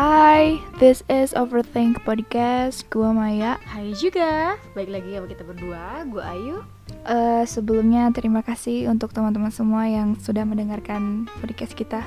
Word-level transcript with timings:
Hai, 0.00 0.56
this 0.80 1.04
is 1.12 1.36
Overthink 1.36 2.00
Podcast. 2.08 2.88
Gua 2.88 3.12
Maya. 3.12 3.60
Hai 3.68 3.92
juga, 3.92 4.56
baik 4.72 4.88
lagi 4.96 5.12
sama 5.12 5.28
kita 5.28 5.44
berdua. 5.44 6.08
Gue 6.08 6.24
Ayu. 6.24 6.56
Eh, 7.04 7.44
sebelumnya 7.44 8.08
terima 8.08 8.40
kasih 8.40 8.88
untuk 8.88 9.12
teman-teman 9.12 9.52
semua 9.52 9.84
yang 9.92 10.16
sudah 10.16 10.48
mendengarkan 10.48 11.28
podcast 11.44 11.76
kita. 11.76 12.00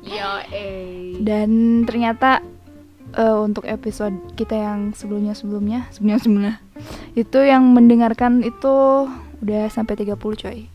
Yo, 0.00 0.32
eh. 0.48 1.20
Dan 1.20 1.84
ternyata 1.84 2.40
eh, 3.12 3.36
untuk 3.36 3.68
episode 3.68 4.16
kita 4.32 4.56
yang 4.56 4.96
sebelumnya-sebelumnya, 4.96 5.92
sebelumnya-sebelumnya 5.92 6.56
itu 7.20 7.36
yang 7.44 7.68
mendengarkan 7.76 8.40
itu 8.40 9.04
udah 9.44 9.68
sampai 9.68 9.92
30 9.92 10.16
coy. 10.16 10.72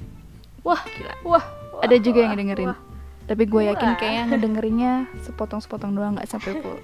Wah, 0.62 0.86
Gila. 0.93 1.14
wah. 1.25 1.46
Ada 1.82 1.98
juga 1.98 2.21
yang 2.21 2.30
wah, 2.30 2.38
ngedengerin. 2.38 2.70
wah. 2.70 2.84
Tapi 3.25 3.43
gue 3.49 3.73
yakin 3.73 3.97
kayaknya 3.97 4.23
ngedengerinnya 4.29 4.93
sepotong-sepotong 5.25 5.97
doang 5.97 6.13
nggak 6.17 6.29
sampai 6.29 6.61
full. 6.61 6.77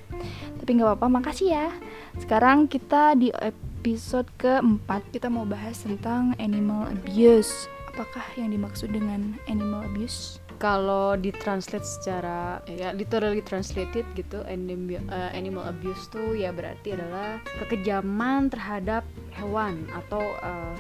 Tapi 0.58 0.70
nggak 0.74 0.98
apa-apa, 0.98 1.08
makasih 1.22 1.54
ya. 1.54 1.68
Sekarang 2.18 2.66
kita 2.66 3.14
di 3.14 3.30
episode 3.30 4.26
keempat 4.42 5.06
kita 5.14 5.30
mau 5.30 5.46
bahas 5.46 5.86
tentang 5.86 6.34
animal 6.42 6.90
abuse. 6.90 7.70
Apakah 7.94 8.26
yang 8.38 8.50
dimaksud 8.54 8.90
dengan 8.90 9.38
animal 9.46 9.86
abuse? 9.86 10.42
Kalau 10.62 11.18
ditranslate 11.18 11.82
secara 11.82 12.62
ya 12.70 12.94
literally 12.94 13.42
translated 13.42 14.06
gitu, 14.14 14.46
animal, 14.46 15.02
eh, 15.10 15.32
animal 15.34 15.66
abuse 15.66 16.06
tuh 16.14 16.38
ya 16.38 16.54
berarti 16.54 16.94
adalah 16.94 17.42
kekejaman 17.58 18.54
terhadap 18.54 19.02
hewan 19.34 19.90
atau 19.90 20.22
eh, 20.22 20.78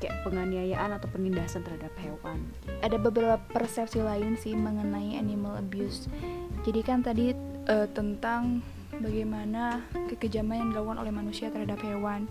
kayak 0.00 0.24
penganiayaan 0.24 0.96
atau 0.96 1.06
penindasan 1.12 1.60
terhadap 1.62 1.92
hewan. 2.00 2.48
Ada 2.80 2.96
beberapa 2.96 3.36
persepsi 3.52 4.00
lain 4.00 4.34
sih 4.40 4.56
mengenai 4.56 5.20
animal 5.20 5.60
abuse. 5.60 6.08
Jadi 6.64 6.80
kan 6.80 7.04
tadi 7.04 7.36
eh, 7.68 7.88
tentang 7.92 8.64
bagaimana 8.98 9.84
kekejaman 10.08 10.56
yang 10.56 10.68
dilakukan 10.72 10.98
oleh 11.00 11.12
manusia 11.12 11.52
terhadap 11.52 11.78
hewan. 11.84 12.26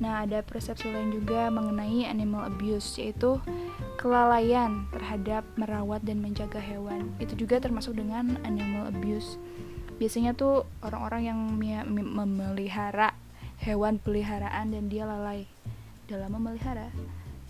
Nah, 0.00 0.24
ada 0.24 0.40
persepsi 0.40 0.88
lain 0.88 1.12
juga 1.12 1.52
mengenai 1.52 2.08
animal 2.08 2.48
abuse 2.48 2.96
yaitu 2.96 3.36
kelalaian 4.00 4.88
terhadap 4.90 5.44
merawat 5.60 6.00
dan 6.02 6.24
menjaga 6.24 6.58
hewan. 6.58 7.12
Itu 7.20 7.36
juga 7.36 7.60
termasuk 7.60 8.00
dengan 8.00 8.40
animal 8.42 8.88
abuse. 8.88 9.36
Biasanya 10.00 10.32
tuh 10.32 10.64
orang-orang 10.82 11.22
yang 11.28 11.38
memelihara 11.92 13.14
hewan 13.62 14.02
peliharaan 14.02 14.74
dan 14.74 14.90
dia 14.90 15.06
lalai 15.06 15.46
dalam 16.12 16.36
memelihara. 16.36 16.92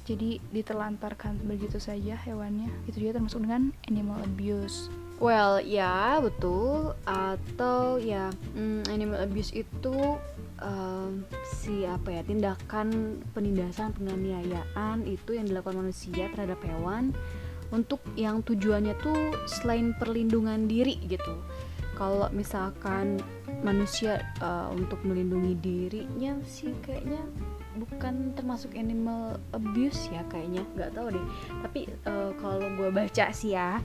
Jadi 0.02 0.42
ditelantarkan 0.50 1.46
begitu 1.46 1.78
saja 1.78 2.18
hewannya. 2.18 2.70
Itu 2.90 3.02
juga 3.06 3.18
termasuk 3.18 3.46
dengan 3.46 3.70
animal 3.86 4.22
abuse. 4.26 4.90
Well, 5.22 5.62
ya 5.62 6.18
betul. 6.18 6.98
Atau 7.06 8.02
ya 8.02 8.34
mm, 8.58 8.90
animal 8.90 9.22
abuse 9.22 9.54
itu 9.54 10.18
em, 10.58 11.22
si 11.46 11.86
apa 11.86 12.10
ya 12.10 12.22
tindakan 12.26 13.22
penindasan 13.30 13.94
penganiayaan 13.94 15.06
itu 15.06 15.38
yang 15.38 15.46
dilakukan 15.46 15.78
manusia 15.78 16.26
terhadap 16.34 16.58
hewan 16.66 17.14
untuk 17.70 18.02
yang 18.18 18.44
tujuannya 18.44 18.98
tuh 18.98 19.32
selain 19.46 19.94
perlindungan 19.96 20.66
diri 20.66 20.98
gitu. 21.06 21.38
Kalau 21.94 22.26
misalkan 22.34 23.22
manusia 23.62 24.20
eh, 24.42 24.68
untuk 24.74 25.00
melindungi 25.06 25.54
dirinya 25.62 26.34
sih 26.44 26.74
kayaknya 26.82 27.22
bukan 27.76 28.36
termasuk 28.36 28.76
animal 28.76 29.40
abuse 29.52 30.08
ya 30.12 30.24
kayaknya. 30.28 30.62
Nggak 30.76 30.92
tahu 30.92 31.06
deh. 31.16 31.26
Tapi 31.64 31.80
eh, 31.88 32.30
kalau 32.40 32.66
gue 32.76 32.88
baca 32.92 33.26
sih 33.32 33.56
ya 33.56 33.80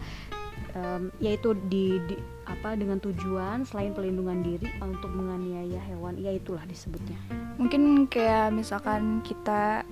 em, 0.76 1.10
yaitu 1.24 1.56
di, 1.72 2.02
di- 2.06 2.24
apa 2.48 2.80
dengan 2.80 3.00
tujuan 3.04 3.68
selain 3.68 3.92
pelindungan 3.92 4.40
diri 4.40 4.72
untuk 4.80 5.12
menganiaya 5.12 5.80
hewan 5.88 6.16
ya 6.16 6.32
itulah 6.32 6.64
disebutnya. 6.64 7.20
Mungkin 7.60 8.08
kayak 8.08 8.56
misalkan 8.56 9.20
kita 9.24 9.84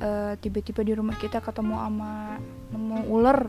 eh, 0.00 0.32
tiba-tiba 0.40 0.80
di 0.84 0.92
rumah 0.96 1.16
kita 1.16 1.40
ketemu 1.44 1.74
sama 1.76 2.40
nemu 2.72 2.98
ular. 3.08 3.48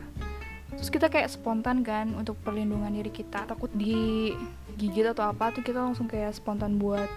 Terus 0.70 0.96
kita 0.96 1.12
kayak 1.12 1.28
spontan 1.28 1.84
kan 1.84 2.16
untuk 2.16 2.40
perlindungan 2.40 2.96
diri 2.96 3.12
kita, 3.12 3.44
takut 3.44 3.68
digigit 3.76 5.04
atau 5.12 5.28
apa 5.28 5.52
tuh 5.52 5.60
kita 5.60 5.76
langsung 5.76 6.08
kayak 6.08 6.32
spontan 6.32 6.80
buat 6.80 7.10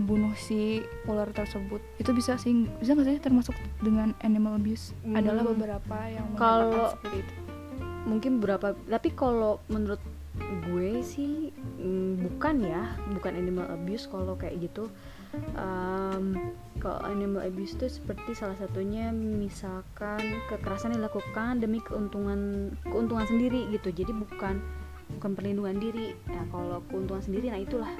ngebunuh 0.00 0.32
si 0.34 0.80
ular 1.04 1.28
tersebut. 1.30 1.78
Itu 2.00 2.10
bisa 2.10 2.34
sih 2.34 2.64
bisa 2.80 2.96
nggak 2.96 3.06
sih 3.06 3.20
termasuk 3.20 3.52
dengan 3.78 4.16
animal 4.20 4.56
abuse? 4.56 4.96
Hmm. 5.04 5.20
Adalah 5.20 5.44
beberapa 5.44 5.96
yang 6.08 6.26
Kalau- 6.34 6.96
seperti 6.96 7.22
itu. 7.22 7.34
mungkin 8.00 8.40
berapa 8.40 8.72
tapi 8.88 9.12
kalau 9.12 9.60
menurut 9.68 10.00
gue 10.40 11.04
sih 11.04 11.52
mm, 11.52 12.24
bukan 12.24 12.64
ya 12.64 12.96
bukan 13.12 13.36
animal 13.36 13.68
abuse 13.68 14.08
kalau 14.08 14.40
kayak 14.40 14.56
gitu 14.56 14.88
Em, 15.54 16.34
kalau 16.82 16.98
animal 17.06 17.46
abuse 17.46 17.78
itu 17.78 17.86
seperti 17.86 18.34
salah 18.34 18.58
satunya 18.58 19.14
misalkan 19.14 20.18
kekerasan 20.50 20.90
yang 20.90 21.06
dilakukan 21.06 21.62
demi 21.62 21.78
keuntungan 21.78 22.72
keuntungan 22.82 23.28
sendiri 23.30 23.70
gitu 23.70 23.94
jadi 23.94 24.10
bukan 24.10 24.58
bukan 25.14 25.30
perlindungan 25.38 25.78
diri 25.78 26.18
nah 26.26 26.42
kalau 26.50 26.82
keuntungan 26.90 27.22
sendiri 27.22 27.46
nah 27.46 27.60
itulah 27.62 27.90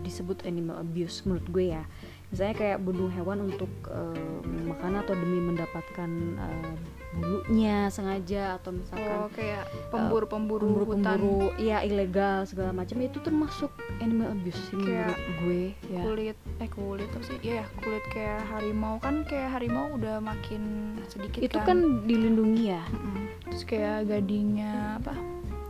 disebut 0.00 0.42
animal 0.42 0.78
abuse 0.78 1.22
menurut 1.22 1.46
gue 1.48 1.66
ya. 1.70 1.84
Misalnya 2.26 2.54
kayak 2.54 2.78
bunuh 2.80 3.06
hewan 3.08 3.46
untuk 3.46 3.70
eh, 3.86 4.38
makan 4.64 4.98
atau 4.98 5.14
demi 5.14 5.38
mendapatkan 5.40 6.10
eh, 6.36 6.74
bulunya 7.14 7.86
sengaja 7.88 8.60
atau 8.60 8.74
misalkan 8.74 9.16
Oh, 9.16 9.30
kayak 9.30 9.64
pemburu-pemburu 9.88 10.84
hutan. 10.84 11.00
pemburu-pemburu 11.16 11.54
ya 11.56 11.80
ilegal 11.80 12.44
segala 12.44 12.74
macam 12.74 12.98
itu 12.98 13.16
termasuk 13.18 13.70
animal 13.98 14.34
abuse 14.34 14.58
sih 14.68 14.76
Kayak 14.76 15.14
menurut 15.14 15.38
gue 15.38 15.62
ya. 15.86 16.00
kulit 16.02 16.36
eh 16.56 16.68
kulit 16.68 17.08
apa 17.08 17.24
sih? 17.24 17.38
Iya 17.40 17.54
ya 17.54 17.64
kulit 17.78 18.04
kayak 18.10 18.40
harimau 18.48 18.94
kan 18.98 19.14
kayak 19.22 19.48
harimau 19.50 19.86
udah 19.92 20.18
makin 20.18 20.62
sedikit 21.06 21.40
itu 21.40 21.58
kan 21.58 21.78
dilindungi 22.04 22.64
ya? 22.68 22.82
Mm-mm. 22.90 23.22
terus 23.46 23.62
kayak 23.64 23.96
gadingnya 24.04 24.98
apa? 24.98 25.14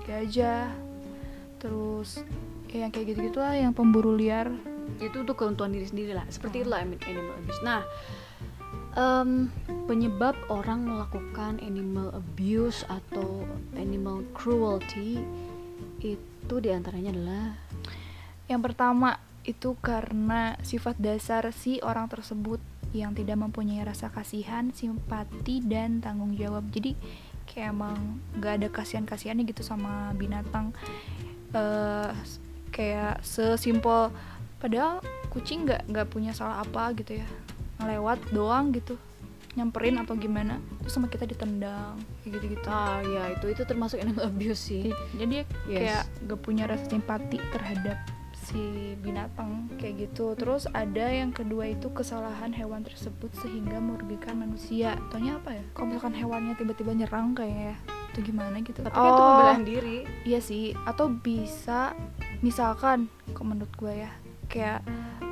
Gajah 0.03 0.73
terus 1.59 2.25
ya 2.71 2.87
yang 2.87 2.93
kayak 2.93 3.15
gitu 3.15 3.32
gitulah 3.32 3.54
yang 3.54 3.72
pemburu 3.72 4.15
liar. 4.15 4.50
Itu 5.03 5.27
untuk 5.27 5.38
keuntungan 5.38 5.75
diri 5.75 5.87
sendiri 5.87 6.12
lah. 6.15 6.27
Seperti 6.31 6.62
itulah 6.62 6.82
anim- 6.82 7.03
animal 7.04 7.34
abuse. 7.38 7.60
Nah 7.62 7.82
em, 8.97 9.53
penyebab 9.87 10.34
orang 10.49 10.88
melakukan 10.88 11.60
animal 11.60 12.10
abuse 12.16 12.82
atau 12.88 13.44
animal 13.76 14.25
cruelty 14.32 15.21
itu 16.00 16.55
di 16.62 16.71
antaranya 16.72 17.12
adalah 17.12 17.47
yang 18.49 18.65
pertama 18.65 19.21
itu 19.47 19.78
karena 19.78 20.59
sifat 20.65 20.99
dasar 20.99 21.55
si 21.55 21.78
orang 21.84 22.10
tersebut 22.10 22.59
yang 22.91 23.15
tidak 23.15 23.38
mempunyai 23.38 23.84
rasa 23.84 24.10
kasihan 24.10 24.72
simpati 24.75 25.62
dan 25.62 26.03
tanggung 26.03 26.34
jawab. 26.34 26.66
Jadi 26.72 26.97
kayak 27.47 27.75
emang 27.75 28.19
nggak 28.38 28.53
ada 28.62 28.69
kasihan 28.72 29.06
kasihannya 29.06 29.47
gitu 29.47 29.62
sama 29.62 30.10
binatang. 30.19 30.75
Eh 31.55 32.10
kayak 32.76 33.25
sesimpel 33.25 34.12
padahal 34.60 35.00
kucing 35.32 35.64
nggak 35.64 35.88
nggak 35.88 36.06
punya 36.12 36.37
salah 36.37 36.60
apa 36.60 36.92
gitu 36.92 37.25
ya. 37.25 37.26
Ngelewat 37.81 38.20
doang 38.37 38.76
gitu 38.76 39.00
nyamperin 39.56 39.97
atau 39.97 40.12
gimana 40.20 40.60
terus 40.84 40.92
sama 40.92 41.09
kita 41.09 41.25
ditendang 41.25 41.97
kayak 42.20 42.37
gitu 42.37 42.47
gitu 42.60 42.69
ah 42.69 43.00
ya 43.00 43.32
itu 43.32 43.48
itu 43.48 43.64
termasuk 43.64 43.97
animal 44.04 44.28
abuse 44.28 44.69
sih. 44.69 44.92
Jadi 45.16 45.48
Yes. 45.64 45.81
kayak 45.81 46.03
gak 46.28 46.41
punya 46.44 46.69
rasa 46.69 46.84
simpati 46.92 47.41
terhadap 47.50 47.97
si 48.37 48.94
binatang 49.00 49.72
kayak 49.81 50.06
gitu. 50.12 50.37
Terus 50.37 50.69
ada 50.70 51.08
yang 51.08 51.32
kedua 51.32 51.72
itu 51.72 51.88
kesalahan 51.91 52.53
hewan 52.53 52.84
tersebut 52.84 53.32
sehingga 53.43 53.81
merugikan 53.81 54.38
manusia. 54.38 54.94
Taunya 55.08 55.41
apa 55.41 55.56
ya? 55.56 55.64
Kalau 55.72 55.88
misalkan 55.88 56.14
hewannya 56.14 56.54
tiba-tiba 56.54 56.93
nyerang 56.93 57.32
kayak 57.32 57.56
ya 57.56 57.96
itu 58.17 58.33
gimana 58.33 58.65
gitu. 58.65 58.81
Tapi 58.81 58.97
kan 58.97 59.05
itu 59.13 59.21
pembelaan 59.21 59.65
diri. 59.69 59.99
Iya 60.25 60.41
sih. 60.41 60.73
Atau 60.89 61.13
bisa 61.13 61.93
misalkan 62.41 63.13
kalau 63.37 63.53
menurut 63.53 63.73
gue 63.77 63.93
ya 63.93 64.13
kayak 64.49 64.81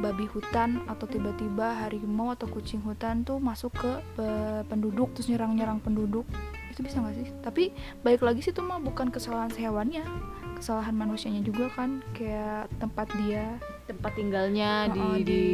babi 0.05 0.29
hutan 0.29 0.85
atau 0.85 1.09
tiba-tiba 1.09 1.81
harimau 1.81 2.35
atau 2.37 2.45
kucing 2.51 2.85
hutan 2.85 3.25
tuh 3.25 3.41
masuk 3.41 3.73
ke 3.73 3.93
eh, 4.21 4.61
penduduk 4.69 5.17
terus 5.17 5.33
nyerang-nyerang 5.33 5.81
penduduk. 5.81 6.29
Itu 6.69 6.85
bisa 6.85 7.01
nggak 7.01 7.17
sih? 7.17 7.29
Tapi 7.41 7.65
balik 8.05 8.21
lagi 8.21 8.45
sih 8.45 8.53
itu 8.53 8.61
mah 8.61 8.85
bukan 8.85 9.09
kesalahan 9.09 9.49
hewannya. 9.57 10.05
Kesalahan 10.61 10.93
manusianya 10.93 11.41
juga 11.41 11.73
kan 11.73 12.05
kayak 12.13 12.69
tempat 12.77 13.09
dia. 13.25 13.57
Tempat 13.89 14.13
tinggalnya 14.13 14.93
di, 14.93 15.01
uh-uh, 15.01 15.17
di 15.25 15.45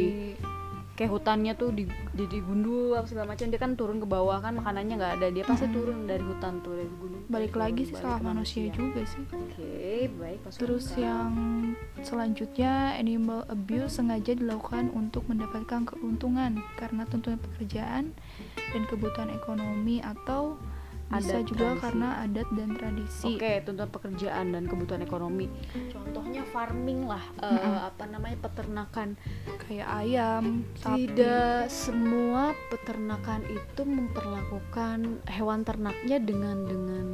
kayak 0.99 1.11
hutannya 1.11 1.53
tuh 1.55 1.71
di 1.71 1.87
di, 1.87 2.23
digunduh 2.27 2.99
apa 2.99 3.07
segala 3.07 3.33
macam 3.33 3.47
dia 3.47 3.59
kan 3.59 3.73
turun 3.79 3.97
ke 4.03 4.07
bawah 4.07 4.43
kan 4.43 4.59
makanannya 4.59 4.95
nggak 4.99 5.13
ada 5.17 5.27
dia 5.31 5.43
pasti 5.47 5.65
Mm-mm. 5.65 5.77
turun 5.79 5.97
dari 6.05 6.23
hutan 6.23 6.53
tuh 6.61 6.73
dari 6.75 6.91
gunung 6.99 7.23
balik 7.31 7.51
turun, 7.55 7.63
lagi 7.63 7.81
sih 7.87 7.95
balik 7.95 8.03
salah 8.03 8.19
ke 8.19 8.25
manusia 8.27 8.63
juga 8.69 9.01
sih 9.07 9.23
oke 9.31 9.73
baik 10.19 10.39
masuk 10.43 10.59
Terus 10.59 10.85
akal. 10.91 11.01
yang 11.01 11.31
selanjutnya 12.03 12.73
animal 12.99 13.41
abuse 13.47 13.97
sengaja 13.97 14.31
dilakukan 14.35 14.91
untuk 14.91 15.23
mendapatkan 15.31 15.81
keuntungan 15.87 16.59
karena 16.75 17.07
tuntutan 17.07 17.39
pekerjaan 17.39 18.03
dan 18.71 18.81
kebutuhan 18.91 19.31
ekonomi 19.31 20.03
atau 20.03 20.59
bisa 21.13 21.33
Adat, 21.33 21.43
juga 21.45 21.65
tradisi. 21.67 21.81
karena 21.81 22.07
adat 22.19 22.47
dan 22.49 22.69
tradisi 22.71 23.29
Oke, 23.29 23.51
tuntutan 23.61 23.89
pekerjaan 23.89 24.45
dan 24.49 24.63
kebutuhan 24.65 25.01
ekonomi. 25.01 25.45
Contohnya 25.89 26.41
farming 26.45 27.03
lah, 27.03 27.23
eh, 27.37 27.51
Mm-mm. 27.51 27.75
apa 27.85 28.03
namanya 28.07 28.37
peternakan. 28.39 29.19
kayak 29.61 29.87
ayam 29.97 30.43
sapi 30.75 31.07
Tidak 31.07 31.67
semua 31.67 32.41
peternakan 32.67 33.43
itu 33.45 33.81
memperlakukan 33.81 34.99
hewan 35.27 35.61
ternaknya 35.61 36.17
dengan 36.17 36.57
dengan 36.63 37.07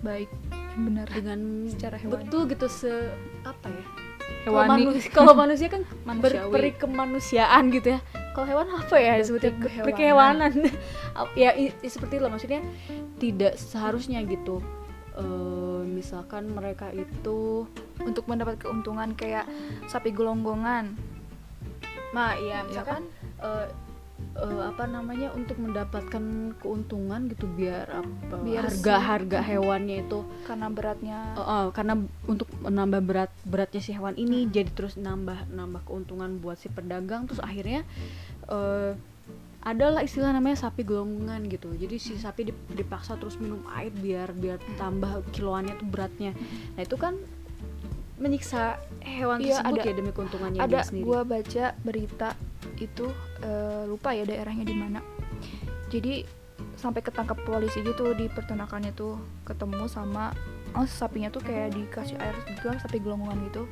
baik 0.00 0.30
benar 0.72 1.06
dengan 1.06 1.66
Secara 1.66 1.96
hewani. 1.96 2.14
betul 2.16 2.42
gitu 2.46 2.66
se 2.66 2.92
apa 3.42 3.68
ya? 3.68 3.84
Kalau 4.40 4.62
hewani 4.62 4.86
manusia, 4.86 5.10
kalau 5.10 5.34
manusia 5.34 5.68
kan 5.68 5.82
berperi 6.22 6.70
kemanusiaan 6.72 7.70
gitu 7.70 7.94
ya. 7.94 8.00
Kalau 8.30 8.46
hewan 8.46 8.68
apa 8.70 8.94
ya 8.94 9.18
disebutnya 9.18 9.50
Berkehewanan. 9.52 9.86
berkehewanan. 9.86 10.52
ya 11.42 11.50
i- 11.52 11.74
i- 11.74 11.90
seperti 11.90 12.16
itu 12.16 12.22
lah 12.22 12.30
maksudnya 12.30 12.62
tidak 13.18 13.54
seharusnya 13.54 14.22
gitu. 14.22 14.62
Eh, 15.12 15.82
misalkan 15.84 16.48
mereka 16.48 16.88
itu 16.90 17.66
untuk 18.00 18.24
mendapat 18.24 18.56
keuntungan 18.56 19.12
kayak 19.12 19.44
sapi 19.84 20.10
gelonggongan 20.10 20.94
Nah, 22.10 22.34
iya, 22.34 22.58
ya 22.58 22.66
misalkan 22.66 23.02
kan 23.02 23.02
eh, 23.38 23.66
eh, 24.32 24.62
apa 24.66 24.84
namanya 24.86 25.34
untuk 25.34 25.58
mendapatkan 25.58 26.22
keuntungan 26.58 27.28
gitu 27.28 27.44
biar 27.50 27.86
apa 27.90 28.34
Biar 28.40 28.66
harga 28.70 28.94
si- 28.96 29.06
harga 29.06 29.38
hewannya 29.42 29.96
itu 30.04 30.20
karena 30.46 30.66
beratnya. 30.70 31.18
Eh, 31.34 31.42
eh, 31.42 31.66
karena 31.70 31.94
untuk 32.24 32.48
menambah 32.60 33.00
berat 33.04 33.30
beratnya 33.44 33.80
si 33.80 33.90
hewan 33.92 34.14
ini 34.14 34.46
jadi 34.46 34.70
terus 34.70 34.96
nambah 34.96 35.50
nambah 35.50 35.82
keuntungan 35.84 36.38
buat 36.38 36.56
si 36.56 36.70
pedagang. 36.70 37.26
Terus 37.26 37.42
akhirnya 37.42 37.82
eh 38.48 38.92
adalah 39.60 40.00
istilah 40.00 40.32
namanya 40.32 40.56
sapi 40.56 40.88
gelonggongan 40.88 41.44
gitu. 41.52 41.68
Jadi 41.76 42.00
si 42.00 42.16
sapi 42.16 42.48
dip- 42.48 42.72
dipaksa 42.72 43.20
terus 43.20 43.36
minum 43.36 43.60
air 43.76 43.92
biar 43.92 44.32
biar 44.32 44.56
tambah 44.80 45.20
kiloannya 45.36 45.76
tuh 45.76 45.84
beratnya. 45.84 46.32
Nah 46.76 46.80
itu 46.80 46.96
kan 46.96 47.20
menyiksa 48.20 48.76
hewan 49.00 49.40
Iya, 49.40 49.58
tersebut 49.58 49.72
ada- 49.74 49.84
ya 49.84 49.94
demi 49.96 50.12
keuntungannya 50.12 50.60
ada 50.60 50.70
dia 50.70 50.84
sendiri. 50.84 51.04
gua 51.04 51.20
baca 51.24 51.64
berita 51.80 52.28
itu 52.76 53.06
eh, 53.40 53.82
lupa 53.84 54.12
ya 54.12 54.22
daerahnya 54.22 54.62
di 54.62 54.76
mana. 54.76 55.00
Jadi 55.88 56.24
sampai 56.76 57.00
ketangkap 57.00 57.40
polisi 57.42 57.80
gitu 57.80 58.12
di 58.12 58.28
peternakannya 58.28 58.92
tuh 58.92 59.16
ketemu 59.42 59.84
sama 59.84 60.32
oh 60.70 60.84
sapinya 60.84 61.28
tuh 61.28 61.40
kayak 61.40 61.72
dikasih 61.72 62.16
air 62.16 62.36
juga 62.46 62.76
sapi 62.78 63.00
gelonggongan 63.00 63.40
gitu. 63.48 63.64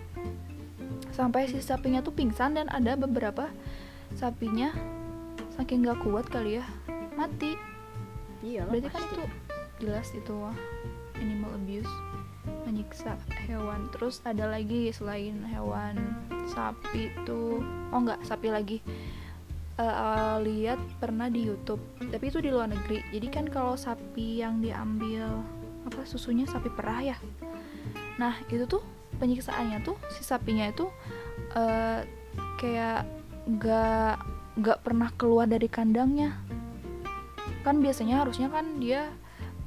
Sampai 1.10 1.46
si 1.46 1.60
sapinya 1.60 2.00
tuh 2.00 2.10
pingsan 2.10 2.54
dan 2.54 2.66
ada 2.68 2.94
beberapa 2.94 3.52
sapinya 4.14 4.72
saking 5.52 5.82
gak 5.82 6.00
kuat 6.00 6.24
kali 6.26 6.56
ya 6.56 6.64
mati. 7.14 7.52
Iya 8.40 8.64
berarti 8.64 8.86
kan 8.86 8.92
pasti. 8.94 9.14
itu 9.14 9.24
jelas 9.78 10.08
itu 10.10 10.34
menyiksa 12.88 13.20
hewan. 13.44 13.92
Terus 13.92 14.24
ada 14.24 14.48
lagi 14.48 14.88
selain 14.96 15.44
hewan 15.44 16.00
sapi 16.48 17.12
tuh 17.28 17.60
oh 17.92 18.00
enggak 18.00 18.24
sapi 18.24 18.48
lagi. 18.48 18.80
Eh, 19.78 20.36
lihat 20.42 20.80
pernah 20.98 21.30
di 21.30 21.46
YouTube 21.46 21.84
tapi 22.00 22.32
itu 22.32 22.40
di 22.40 22.48
luar 22.48 22.72
negeri. 22.72 23.04
Jadi 23.12 23.28
kan 23.28 23.44
kalau 23.52 23.76
sapi 23.76 24.40
yang 24.40 24.64
diambil 24.64 25.44
apa 25.84 26.00
susunya 26.08 26.48
sapi 26.48 26.72
perah 26.72 27.12
ya? 27.12 27.16
Nah 28.16 28.40
itu 28.48 28.64
tuh 28.64 28.80
penyiksaannya 29.20 29.84
tuh 29.84 30.00
si 30.08 30.24
sapinya 30.24 30.64
itu 30.64 30.88
eh, 31.52 32.08
kayak 32.56 33.04
nggak 33.44 34.16
nggak 34.58 34.78
pernah 34.80 35.12
keluar 35.20 35.44
dari 35.44 35.68
kandangnya. 35.68 36.40
Kan 37.62 37.84
biasanya 37.84 38.24
harusnya 38.24 38.48
kan 38.48 38.80
dia 38.80 39.12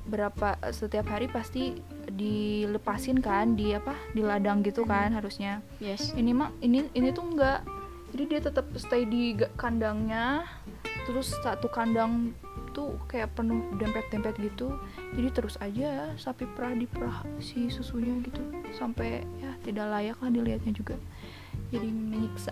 berapa 0.09 0.57
setiap 0.73 1.07
hari 1.13 1.29
pasti 1.29 1.77
dilepasin 2.15 3.19
kan 3.23 3.55
di 3.55 3.75
apa 3.75 3.95
di 4.11 4.21
ladang 4.23 4.63
gitu 4.65 4.83
kan 4.83 5.13
harusnya. 5.15 5.63
Yes. 5.79 6.11
Ini 6.13 6.31
mah 6.35 6.51
ini 6.63 6.87
ini 6.95 7.09
tuh 7.11 7.25
enggak. 7.31 7.63
Jadi 8.11 8.23
dia 8.27 8.39
tetap 8.43 8.67
stay 8.75 9.07
di 9.07 9.39
kandangnya 9.55 10.43
terus 11.07 11.31
satu 11.41 11.71
kandang 11.71 12.35
tuh 12.71 12.95
kayak 13.07 13.35
penuh 13.35 13.63
dempet-dempet 13.79 14.35
gitu. 14.39 14.75
Jadi 15.15 15.29
terus 15.31 15.55
aja 15.59 16.11
sapi 16.19 16.47
perah 16.55 16.75
diperah 16.75 17.23
si 17.39 17.71
susunya 17.71 18.15
gitu 18.23 18.43
sampai 18.75 19.23
ya 19.39 19.51
tidak 19.63 19.87
layak 19.91 20.17
lah 20.19 20.31
dilihatnya 20.31 20.73
juga. 20.75 20.95
Jadi 21.71 21.87
menyiksa. 21.87 22.51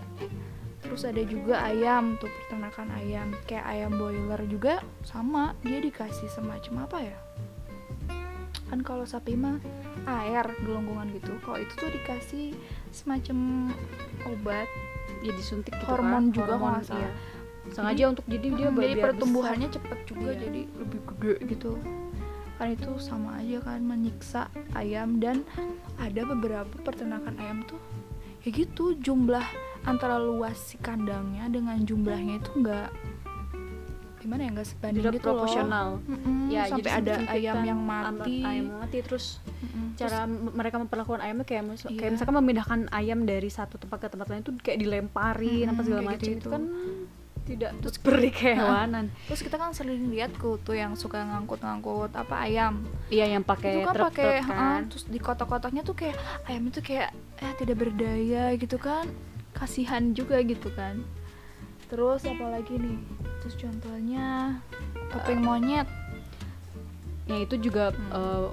Terus 0.80 1.04
ada 1.04 1.20
juga 1.22 1.60
ayam 1.60 2.16
tuh 2.16 2.28
peternakan 2.28 2.88
ayam. 2.96 3.36
Kayak 3.44 3.68
ayam 3.68 4.00
boiler 4.00 4.40
juga 4.48 4.80
sama 5.04 5.52
dia 5.60 5.78
dikasih 5.78 6.32
semacam 6.32 6.88
apa 6.88 6.98
ya 7.04 7.18
kan 8.70 8.80
kalau 8.80 9.02
sapi 9.02 9.34
mah 9.34 9.58
air 10.06 10.46
gelonggongan 10.62 11.10
gitu 11.12 11.34
kalau 11.42 11.58
itu 11.58 11.74
tuh 11.74 11.90
dikasih 11.90 12.46
semacam 12.88 13.68
obat 14.24 14.68
ya 15.20 15.34
disuntik 15.34 15.74
gitu 15.74 15.84
hormon 15.84 16.30
kan 16.30 16.32
juga 16.32 16.44
kalau 16.46 16.54
hormon 16.56 16.72
nggak 16.72 16.86
salah. 16.86 17.02
iya. 17.02 17.10
sengaja 17.70 18.04
untuk 18.08 18.24
jadi 18.24 18.46
dia 18.48 18.68
Mm, 18.70 18.78
jadi 18.78 18.94
pertumbuhannya 18.96 19.68
cepet 19.68 19.98
juga 20.06 20.30
Iya. 20.30 20.40
jadi 20.40 20.60
lebih 20.78 21.00
gede 21.04 21.32
gitu 21.46 21.72
kan 22.56 22.68
itu 22.70 22.90
sama 22.96 23.40
aja 23.40 23.58
kan 23.60 23.80
menyiksa 23.80 24.40
ayam 24.76 25.16
dan 25.16 25.48
ada 25.96 26.22
beberapa 26.24 26.72
peternakan 26.80 27.34
ayam 27.40 27.64
tuh 27.64 27.80
ya 28.40 28.52
gitu 28.52 28.96
jumlah 28.96 29.44
antara 29.84 30.16
luas 30.16 30.56
si 30.56 30.76
kandangnya 30.76 31.48
dengan 31.48 31.80
jumlahnya 31.80 32.36
itu 32.36 32.50
enggak 32.54 32.88
gimana 34.20 34.40
ya 34.42 34.50
nggak 34.52 34.68
sebanding 34.68 35.00
tidak 35.00 35.12
gitu 35.14 35.22
loh. 35.22 35.32
proporsional. 35.34 35.88
Mm-mm, 36.02 36.38
ya 36.46 36.62
sampai 36.66 36.78
jadi 36.78 36.90
ada 36.94 37.14
ayam 37.30 37.56
yang 37.62 37.80
am- 37.80 37.88
mati. 38.14 38.36
ayam 38.42 38.66
mati 38.76 38.98
terus 39.00 39.24
Mm-mm. 39.56 39.86
cara 39.94 40.18
m- 40.22 40.52
mereka 40.52 40.76
memperlakukan 40.76 41.18
ayamnya 41.18 41.42
kayak 41.42 41.62
mis- 41.64 41.82
Iya. 41.82 41.98
kayak 41.98 42.10
misalkan 42.12 42.36
memindahkan 42.36 42.80
ayam 42.90 43.24
dari 43.24 43.48
satu 43.48 43.74
tempat 43.76 43.98
ke 43.98 44.08
tempat 44.08 44.26
lain 44.28 44.40
itu 44.40 44.52
kayak 44.58 44.78
dilemparin 44.78 45.64
Mm-mm, 45.64 45.72
apa 45.72 45.80
segala 45.82 46.00
macam 46.04 46.16
itu 46.18 46.28
gitu-gitu. 46.30 46.48
kan 46.48 46.62
tidak 47.40 47.70
terus 47.80 47.96
beri 47.98 48.30
kehewanan 48.30 49.04
terus 49.24 49.40
kita 49.40 49.56
kan 49.56 49.72
sering 49.72 50.06
lihat 50.06 50.30
tuh 50.38 50.70
yang 50.72 50.94
suka 50.94 51.18
ngangkut-ngangkut 51.18 52.12
apa 52.12 52.34
ayam. 52.40 52.84
Iya 53.08 53.26
yang 53.28 53.42
pakai 53.42 53.72
itu 53.76 53.88
kan 53.88 53.94
truk 53.96 54.06
pakai 54.12 54.34
kan. 54.40 54.80
terus 54.86 55.04
di 55.04 55.18
kotak-kotaknya 55.18 55.82
tuh 55.82 55.94
kayak 55.94 56.14
ayam 56.44 56.62
itu 56.64 56.78
kayak 56.78 57.10
eh, 57.38 57.52
tidak 57.56 57.76
berdaya 57.78 58.54
gitu 58.54 58.76
kan. 58.76 59.08
Kasihan 59.50 60.12
juga 60.12 60.38
gitu 60.40 60.70
kan 60.70 61.02
terus 61.90 62.22
apa 62.24 62.46
lagi 62.48 62.78
nih? 62.78 62.96
Terus 63.42 63.54
contohnya 63.58 64.56
topeng 65.10 65.42
monyet. 65.42 65.90
Ya 67.26 67.42
itu 67.42 67.58
juga 67.58 67.90
Hmm. 67.90 68.14
eh, 68.14 68.48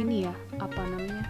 ini 0.00 0.28
ya 0.28 0.34
apa 0.56 0.80
namanya? 0.84 1.24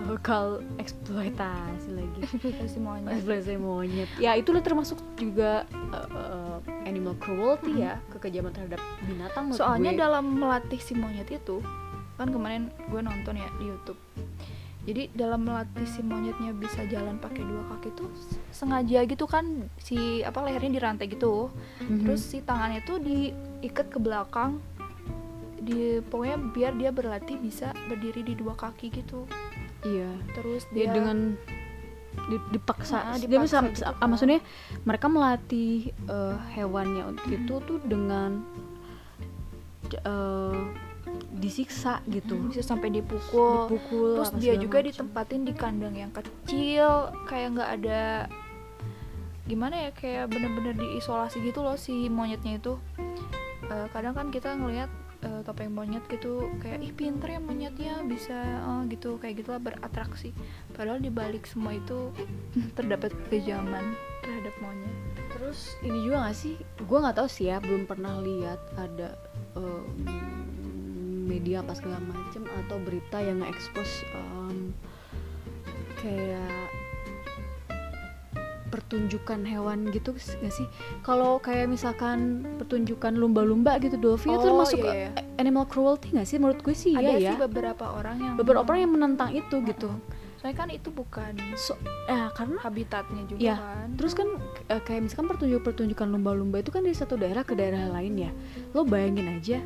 Eh, 0.00 0.16
kal 0.24 0.64
eksploitasi 0.80 1.92
lagi. 1.92 2.18
Eksploitasi 2.24 2.78
monyet. 2.80 3.10
Eksploitasi 3.12 3.56
monyet. 3.56 4.08
Ya 4.16 4.32
itu 4.32 4.48
termasuk 4.60 4.96
juga 5.14 5.68
eh, 5.68 6.08
eh, 6.08 6.56
animal 6.88 7.14
cruelty 7.20 7.84
ya 7.84 8.00
kekejaman 8.10 8.52
terhadap 8.52 8.80
binatang 9.04 9.52
soalnya 9.52 9.92
gue. 9.92 10.00
dalam 10.00 10.24
melatih 10.40 10.80
si 10.80 10.96
monyet 10.96 11.28
itu 11.28 11.60
kan 12.16 12.28
kemarin 12.28 12.68
gue 12.88 13.00
nonton 13.00 13.32
ya 13.32 13.48
di 13.56 13.68
YouTube 13.68 13.96
jadi 14.82 15.12
dalam 15.12 15.40
melatih 15.42 15.84
si 15.84 16.00
monyetnya 16.00 16.52
bisa 16.52 16.82
jalan 16.84 17.16
pakai 17.16 17.42
dua 17.42 17.62
kaki 17.68 17.92
tuh 17.94 18.08
sengaja 18.50 19.04
gitu 19.04 19.24
kan 19.24 19.44
si 19.76 19.96
apa 20.20 20.40
lehernya 20.40 20.72
dirantai 20.74 21.06
gitu 21.06 21.52
Mhm. 21.80 22.00
terus 22.02 22.22
si 22.22 22.40
tangannya 22.40 22.80
tuh 22.82 22.96
diikat 22.98 23.86
ke 23.88 23.98
belakang 23.98 24.56
di 25.58 26.00
pokoknya 26.02 26.36
biar 26.50 26.72
dia 26.74 26.90
berlatih 26.90 27.36
bisa 27.36 27.70
berdiri 27.86 28.22
di 28.22 28.32
dua 28.32 28.54
kaki 28.54 28.88
gitu 28.90 29.28
iya 29.82 30.08
terus 30.32 30.64
dia 30.70 30.88
dia, 30.88 30.94
dengan 30.94 31.18
di- 32.26 32.48
dipaksa, 32.50 32.96
Ah, 33.06 33.16
dia 33.16 33.28
dipaksa 33.28 33.60
bisa 33.60 33.68
gitu 33.70 33.92
kan. 33.92 34.08
maksudnya 34.08 34.40
mereka 34.82 35.06
melatih 35.06 35.76
eh, 35.92 36.36
hewannya 36.52 37.04
untuk 37.06 37.28
itu 37.28 37.54
tuh 37.60 37.78
dengan 37.82 38.40
eh, 39.92 40.60
disiksa 41.40 42.04
gitu. 42.10 42.50
Bisa 42.50 42.62
sampai 42.62 42.92
dipukul. 42.92 43.66
Dipukul 43.66 44.20
terus 44.20 44.32
dia 44.36 44.54
juga 44.60 44.78
macam. 44.82 44.88
ditempatin 44.92 45.40
di 45.46 45.52
kandang 45.56 45.94
yang 45.96 46.12
kecil 46.12 47.10
kayak 47.26 47.56
nggak 47.56 47.70
ada 47.80 48.02
gimana 49.48 49.88
ya 49.88 49.90
kayak 49.90 50.30
bener-bener 50.30 50.78
diisolasi 50.78 51.42
gitu 51.42 51.64
loh 51.66 51.74
si 51.74 52.06
monyetnya 52.06 52.60
itu. 52.60 52.78
Eh, 53.70 53.86
kadang 53.94 54.14
kan 54.14 54.28
kita 54.30 54.54
ngelihat 54.54 54.90
eh, 55.26 55.40
topeng 55.42 55.74
monyet 55.74 56.02
gitu 56.06 56.50
kayak 56.62 56.82
ih 56.82 56.94
pinter 56.94 57.38
ya 57.38 57.40
monyetnya 57.42 58.02
bisa 58.06 58.36
eh, 58.36 58.82
gitu 58.92 59.18
kayak 59.18 59.42
gitulah 59.42 59.62
beratraksi. 59.62 60.30
Padahal 60.74 61.02
dibalik 61.02 61.46
semua 61.46 61.74
itu 61.74 62.10
terdapat 62.76 63.10
kekejaman 63.26 63.94
terhadap 64.22 64.54
monyet. 64.62 64.94
Terus 65.30 65.74
ini 65.82 65.98
juga 66.04 66.30
gak 66.30 66.36
sih? 66.36 66.54
Gue 66.84 66.98
nggak 67.00 67.16
tahu 67.16 67.28
sih 67.30 67.48
ya 67.48 67.58
belum 67.62 67.88
pernah 67.88 68.18
lihat 68.20 68.60
ada 68.76 69.16
em, 69.56 70.49
media 71.20 71.60
apa 71.60 71.72
segala 71.72 72.00
macem 72.00 72.42
atau 72.64 72.76
berita 72.80 73.20
yang 73.20 73.40
nge-expose 73.40 74.04
em, 74.12 74.72
kayak 75.96 76.68
pertunjukan 78.70 79.42
hewan 79.42 79.90
gitu 79.90 80.14
nggak 80.14 80.54
sih? 80.54 80.66
Kalau 81.02 81.42
kayak 81.42 81.66
misalkan 81.66 82.46
pertunjukan 82.54 83.18
lumba-lumba 83.18 83.82
gitu 83.82 83.98
itu 83.98 84.30
Oh, 84.30 84.38
termasuk 84.38 84.78
iya, 84.78 85.10
iya. 85.10 85.10
eh, 85.18 85.26
animal 85.42 85.66
cruelty 85.66 86.14
nggak 86.14 86.22
sih? 86.24 86.38
Menurut 86.38 86.62
gue 86.62 86.74
sih 86.74 86.94
ada 86.94 87.02
iya 87.10 87.18
sih 87.18 87.26
ya 87.34 87.34
beberapa 87.36 87.90
orang 87.90 88.16
yang 88.22 88.34
beberapa 88.38 88.62
orang 88.62 88.80
yang 88.80 88.92
menentang 88.94 89.30
itu 89.34 89.58
gitu. 89.66 89.90
soalnya 90.40 90.56
kan 90.56 90.72
itu 90.72 90.88
bukan 90.88 91.36
so 91.52 91.76
ya 92.08 92.32
karena 92.32 92.56
habitatnya 92.64 93.28
juga 93.28 93.40
Iya. 93.44 93.56
kan. 93.60 93.88
Terus 94.00 94.12
kan 94.16 94.28
eh, 94.72 94.80
kayak 94.80 95.00
misalkan 95.04 95.26
pertunjukan 95.28 95.60
pertunjukan 95.60 96.06
lumba-lumba 96.08 96.64
itu 96.64 96.72
kan 96.72 96.80
dari 96.80 96.96
satu 96.96 97.20
daerah 97.20 97.44
ke 97.44 97.52
daerah 97.52 97.92
lain 97.92 98.16
ya. 98.16 98.32
Lo 98.72 98.88
bayangin 98.88 99.28
aja 99.36 99.60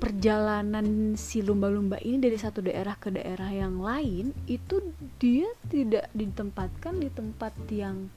perjalanan 0.00 1.14
si 1.14 1.44
lumba-lumba 1.44 2.00
ini 2.00 2.16
dari 2.16 2.40
satu 2.40 2.64
daerah 2.64 2.96
ke 2.96 3.12
daerah 3.12 3.52
yang 3.52 3.84
lain 3.84 4.32
itu 4.48 4.80
dia 5.20 5.46
tidak 5.68 6.08
ditempatkan 6.16 6.96
di 6.96 7.12
tempat 7.12 7.52
yang 7.68 8.08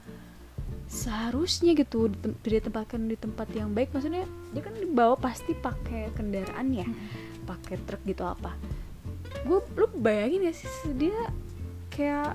seharusnya 0.88 1.76
gitu 1.76 2.08
ditempatkan 2.40 3.04
di 3.04 3.20
tempat 3.20 3.52
yang 3.52 3.76
baik. 3.76 3.92
Maksudnya 3.92 4.24
dia 4.56 4.62
kan 4.64 4.74
dibawa 4.80 5.14
pasti 5.20 5.52
pakai 5.52 6.08
kendaraan 6.16 6.72
ya 6.72 6.88
pakai 7.44 7.76
truk 7.84 8.00
gitu 8.08 8.24
apa. 8.24 8.56
Gue 9.44 9.60
lu 9.76 9.86
bayangin 10.00 10.48
ya 10.48 10.52
sih 10.56 10.68
dia 10.96 11.28
kayak 11.92 12.32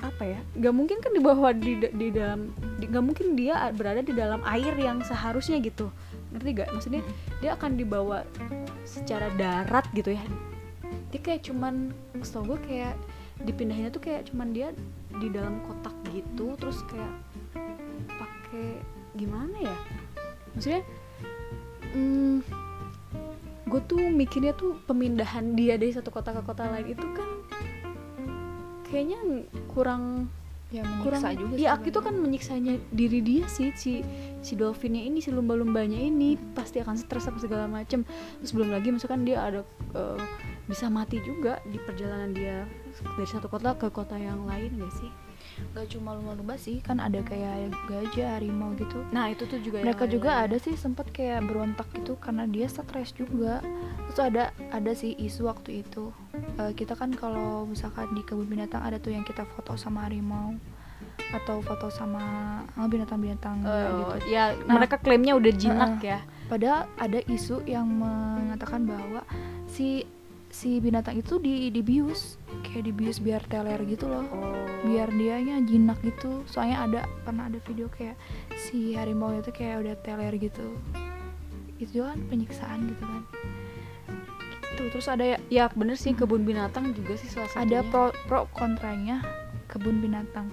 apa 0.00 0.24
ya 0.24 0.40
nggak 0.56 0.74
mungkin 0.74 0.96
kan 1.04 1.12
dibawa 1.12 1.52
di 1.52 1.76
di 1.76 2.08
dalam 2.08 2.48
nggak 2.80 3.04
mungkin 3.04 3.36
dia 3.36 3.68
berada 3.76 4.00
di 4.00 4.16
dalam 4.16 4.40
air 4.48 4.72
yang 4.80 5.04
seharusnya 5.04 5.60
gitu 5.60 5.92
ngerti 6.30 6.48
gak 6.62 6.68
maksudnya 6.70 7.02
dia 7.42 7.50
akan 7.58 7.74
dibawa 7.74 8.22
secara 8.86 9.30
darat 9.34 9.86
gitu 9.94 10.14
ya. 10.14 10.24
Dia 11.10 11.20
kayak 11.22 11.50
cuman 11.50 11.90
setahu 12.22 12.54
gue 12.54 12.58
kayak 12.70 12.94
dipindahinnya 13.42 13.90
tuh 13.90 14.02
kayak 14.02 14.30
cuman 14.30 14.52
dia 14.52 14.70
di 15.18 15.28
dalam 15.32 15.58
kotak 15.66 15.94
gitu 16.14 16.54
terus 16.60 16.82
kayak 16.86 17.14
pakai 18.08 18.78
gimana 19.18 19.56
ya? 19.58 19.76
Maksudnya 20.54 20.82
hmm, 21.94 22.46
gue 23.70 23.80
tuh 23.86 24.02
mikirnya 24.10 24.54
tuh 24.54 24.78
pemindahan 24.86 25.54
dia 25.54 25.78
dari 25.78 25.94
satu 25.94 26.10
kota 26.10 26.34
ke 26.34 26.42
kota 26.42 26.66
lain 26.66 26.90
itu 26.90 27.06
kan 27.14 27.30
kayaknya 28.90 29.46
kurang 29.70 30.26
ya 30.70 30.86
kurang 31.02 31.22
juga 31.34 31.58
iya 31.58 31.74
sebenarnya. 31.74 31.90
itu 31.90 31.98
kan 31.98 32.14
menyiksanya 32.14 32.74
diri 32.94 33.18
dia 33.26 33.44
sih 33.50 33.74
si 33.74 34.06
si 34.38 34.54
dolphinnya 34.54 35.02
ini 35.02 35.18
si 35.18 35.34
lumba-lumbanya 35.34 35.98
ini 35.98 36.38
pasti 36.54 36.78
akan 36.78 36.94
stres 36.94 37.26
apa 37.26 37.42
segala 37.42 37.66
macem 37.66 38.06
terus 38.38 38.54
belum 38.54 38.70
lagi 38.70 38.94
misalkan 38.94 39.26
dia 39.26 39.42
ada 39.42 39.66
eh, 39.98 40.18
bisa 40.70 40.86
mati 40.86 41.18
juga 41.26 41.58
di 41.66 41.78
perjalanan 41.82 42.30
dia 42.30 42.70
dari 43.18 43.26
satu 43.26 43.50
kota 43.50 43.74
ke 43.74 43.90
kota 43.90 44.14
yang 44.14 44.46
lain 44.46 44.78
gak 44.78 44.94
sih 44.94 45.10
Gak 45.70 45.86
cuma 45.90 46.12
lumba-lumba 46.12 46.54
sih 46.54 46.78
kan 46.78 46.98
ada 46.98 47.20
kayak 47.20 47.70
gajah 47.86 48.36
harimau 48.36 48.74
gitu. 48.74 49.04
Nah 49.08 49.28
itu 49.28 49.44
tuh 49.44 49.58
juga 49.58 49.80
mereka 49.80 50.04
yang 50.04 50.12
juga 50.12 50.30
ada. 50.40 50.56
sih 50.56 50.74
sempat 50.74 51.08
kayak 51.08 51.44
berontak 51.44 51.86
gitu 51.92 52.16
karena 52.16 52.44
dia 52.44 52.66
stres 52.66 53.12
juga. 53.12 53.60
Terus 54.06 54.20
ada 54.20 54.44
ada 54.68 54.92
sih 54.92 55.14
isu 55.14 55.46
waktu 55.46 55.80
itu. 55.80 56.10
Eh, 56.56 56.72
kita 56.72 56.94
kan 56.94 57.12
kalau 57.12 57.64
misalkan 57.64 58.10
di 58.10 58.22
kebun 58.22 58.46
binatang 58.46 58.80
ada 58.80 58.96
tuh 58.96 59.10
yang 59.10 59.22
kita 59.22 59.46
foto 59.46 59.74
sama 59.74 60.04
harimau 60.04 60.58
atau 61.30 61.60
foto 61.60 61.86
sama 61.88 62.20
ah, 62.66 62.86
binatang-binatang 62.86 63.62
Eh, 63.62 63.86
gitu. 63.94 64.14
ya 64.28 64.50
Nah, 64.60 64.74
mereka 64.74 64.98
klaimnya 64.98 65.32
udah 65.32 65.52
jinak 65.52 66.02
ya. 66.02 66.18
padahal 66.46 66.90
ada 66.96 67.22
isu 67.24 67.62
yang 67.64 67.86
mengatakan 67.86 68.82
bahwa 68.82 69.22
si 69.64 70.02
si 70.50 70.82
binatang 70.82 71.14
itu 71.14 71.38
di 71.38 71.70
dibius 71.70 72.34
kayak 72.66 72.90
dibius 72.90 73.22
biar 73.22 73.40
teler 73.46 73.78
gitu 73.86 74.10
loh. 74.10 74.26
Oh. 74.34 74.66
Biar 74.84 75.08
dianya 75.14 75.62
jinak 75.62 76.02
gitu. 76.02 76.42
Soalnya 76.50 76.84
ada 76.84 77.00
pernah 77.22 77.46
ada 77.46 77.62
video 77.62 77.86
kayak 77.88 78.18
si 78.58 78.98
harimau 78.98 79.30
itu 79.32 79.54
kayak 79.54 79.86
udah 79.86 79.94
teler 80.02 80.34
gitu. 80.36 80.76
Itu 81.78 82.02
kan 82.04 82.18
penyiksaan 82.26 82.90
gitu 82.90 83.04
kan. 83.06 83.22
Gitu 84.74 84.82
terus 84.90 85.06
ada 85.06 85.24
ya 85.24 85.38
ya 85.48 85.64
bener 85.72 85.94
sih 85.94 86.12
kebun 86.12 86.42
binatang 86.42 86.90
juga 86.92 87.14
sih 87.14 87.30
salah 87.30 87.50
ada 87.54 87.86
pro 87.86 88.10
pro 88.26 88.50
kontranya 88.52 89.22
kebun 89.70 90.02
binatang. 90.02 90.50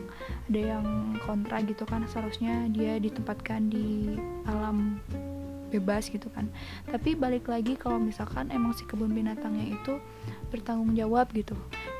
Ada 0.47 0.77
yang 0.77 1.17
kontra 1.25 1.59
gitu 1.65 1.83
kan 1.89 2.05
seharusnya 2.05 2.69
dia 2.69 3.01
ditempatkan 3.01 3.73
di 3.73 4.13
alam 4.45 5.01
bebas 5.69 6.07
gitu 6.07 6.31
kan. 6.31 6.47
Tapi 6.87 7.13
balik 7.13 7.47
lagi 7.51 7.75
kalau 7.75 7.99
misalkan 7.99 8.49
emang 8.49 8.73
si 8.73 8.87
kebun 8.87 9.11
binatangnya 9.11 9.75
itu 9.75 9.99
bertanggung 10.49 10.95
jawab 10.95 11.29
gitu. 11.35 11.55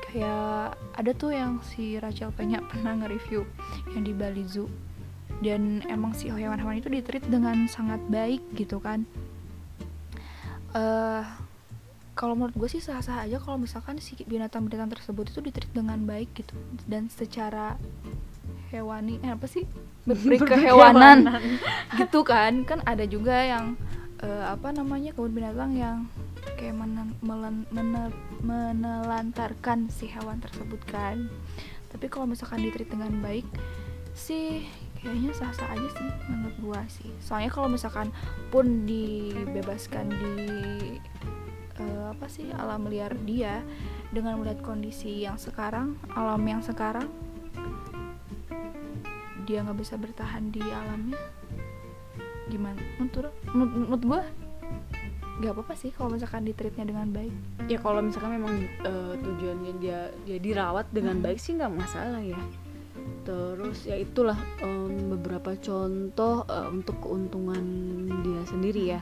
Kayak 0.08 0.76
ada 0.96 1.10
tuh 1.12 1.32
yang 1.36 1.60
si 1.64 2.00
Rachel 2.00 2.32
Penya 2.32 2.64
pernah 2.70 2.96
nge-review 3.04 3.44
yang 3.92 4.02
di 4.04 4.12
Bali 4.16 4.44
Zoo. 4.48 4.68
Dan 5.38 5.86
emang 5.86 6.18
si 6.18 6.26
hewan-hewan 6.32 6.82
itu 6.82 6.90
ditreat 6.90 7.22
dengan 7.30 7.70
sangat 7.70 8.02
baik 8.10 8.42
gitu 8.58 8.82
kan. 8.82 9.06
Eh 10.74 11.24
kalau 12.18 12.34
menurut 12.34 12.58
gue 12.58 12.66
sih 12.66 12.82
sah-sah 12.82 13.22
aja 13.22 13.38
kalau 13.38 13.62
misalkan 13.62 14.02
si 14.02 14.18
binatang-binatang 14.26 14.90
tersebut 14.90 15.30
itu 15.30 15.38
ditreat 15.38 15.70
dengan 15.70 16.02
baik 16.02 16.34
gitu. 16.34 16.58
Dan 16.90 17.06
secara 17.06 17.78
hewani 18.72 19.20
eh, 19.24 19.32
apa 19.32 19.46
sih? 19.48 19.64
Berperi 20.08 20.38
kehewanan. 20.40 21.40
gitu 22.00 22.24
kan 22.24 22.64
kan 22.64 22.80
ada 22.84 23.04
juga 23.04 23.34
yang 23.34 23.76
eh, 24.20 24.44
apa 24.48 24.72
namanya 24.72 25.12
kebun 25.16 25.32
binatang 25.32 25.76
yang 25.76 26.08
kayak 26.56 26.74
menen- 26.74 27.18
melen- 27.22 27.68
mene- 27.70 28.16
menelantarkan 28.42 29.92
si 29.92 30.08
hewan 30.08 30.40
tersebut 30.40 30.80
kan. 30.88 31.28
Tapi 31.88 32.06
kalau 32.12 32.28
misalkan 32.28 32.60
ditreat 32.64 32.92
dengan 32.92 33.12
baik 33.24 33.48
sih 34.12 34.66
kayaknya 34.98 35.30
sah-sah 35.30 35.70
aja 35.70 35.88
sih 35.94 36.08
menurut 36.26 36.56
gua 36.58 36.80
sih. 36.90 37.10
Soalnya 37.22 37.54
kalau 37.54 37.70
misalkan 37.70 38.10
pun 38.50 38.84
dibebaskan 38.84 40.10
di 40.10 40.34
eh, 41.78 42.04
apa 42.10 42.26
sih 42.26 42.50
alam 42.52 42.90
liar 42.90 43.14
dia 43.22 43.62
dengan 44.10 44.40
melihat 44.40 44.60
kondisi 44.64 45.22
yang 45.22 45.38
sekarang 45.38 45.94
alam 46.16 46.42
yang 46.42 46.64
sekarang 46.64 47.06
dia 49.48 49.64
nggak 49.64 49.80
bisa 49.80 49.96
bertahan 49.96 50.52
di 50.52 50.60
alamnya 50.60 51.16
gimana? 52.48 52.80
Menurut 53.00 53.32
menurut, 53.52 54.02
gue 54.04 54.22
nggak 55.38 55.52
apa-apa 55.54 55.74
sih 55.78 55.94
kalau 55.94 56.12
misalkan 56.12 56.44
ditreatnya 56.44 56.84
dengan 56.84 57.08
baik. 57.08 57.32
Ya 57.70 57.78
kalau 57.78 58.02
misalkan 58.02 58.36
memang 58.36 58.54
eh, 58.84 59.14
tujuannya 59.16 59.72
dia 59.80 60.10
dia 60.26 60.36
dirawat 60.36 60.90
dengan 60.92 61.20
Hmm. 61.20 61.24
baik 61.24 61.38
sih 61.38 61.54
nggak 61.56 61.72
masalah 61.72 62.20
ya. 62.20 62.36
Terus 63.22 63.84
ya 63.84 63.96
itulah 63.96 64.36
em, 64.58 65.14
beberapa 65.14 65.54
contoh 65.56 66.42
eh, 66.44 66.68
untuk 66.68 66.98
keuntungan 67.00 67.64
dia 68.20 68.42
sendiri 68.50 68.82
ya. 68.98 69.00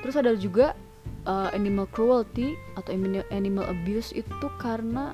Terus 0.00 0.16
ada 0.16 0.32
juga 0.34 0.72
eh, 1.26 1.48
animal 1.52 1.90
cruelty 1.92 2.56
atau 2.74 2.90
animal- 3.28 3.68
abuse 3.68 4.16
itu 4.16 4.46
karena 4.56 5.12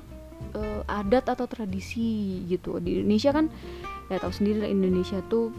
eh, 0.55 0.83
adat 0.87 1.35
atau 1.35 1.51
tradisi 1.51 2.45
gitu. 2.47 2.79
Di 2.79 3.03
Indonesia 3.03 3.35
kan 3.35 3.51
ya 4.13 4.21
tahu 4.21 4.33
sendiri 4.33 4.69
Indonesia 4.69 5.21
tuh 5.33 5.51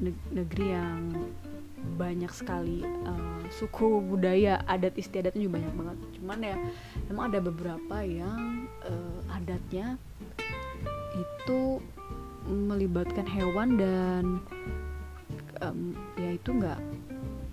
neg- 0.00 0.28
negeri 0.32 0.66
yang 0.72 1.00
banyak 1.98 2.30
sekali 2.30 2.82
eh, 2.86 3.42
suku 3.52 4.00
budaya 4.06 4.62
adat 4.70 4.96
istiadatnya 4.96 5.44
juga 5.44 5.60
banyak 5.60 5.74
banget. 5.76 5.96
Cuman 6.18 6.38
ya 6.40 6.56
emang 7.10 7.24
ada 7.34 7.40
beberapa 7.42 7.96
yang 8.06 8.70
eh, 8.86 9.18
adatnya 9.34 9.98
itu 11.12 11.82
melibatkan 12.48 13.28
hewan 13.28 13.78
dan 13.78 14.24
em, 15.62 15.94
ya 16.18 16.30
itu 16.34 16.50
nggak 16.50 16.80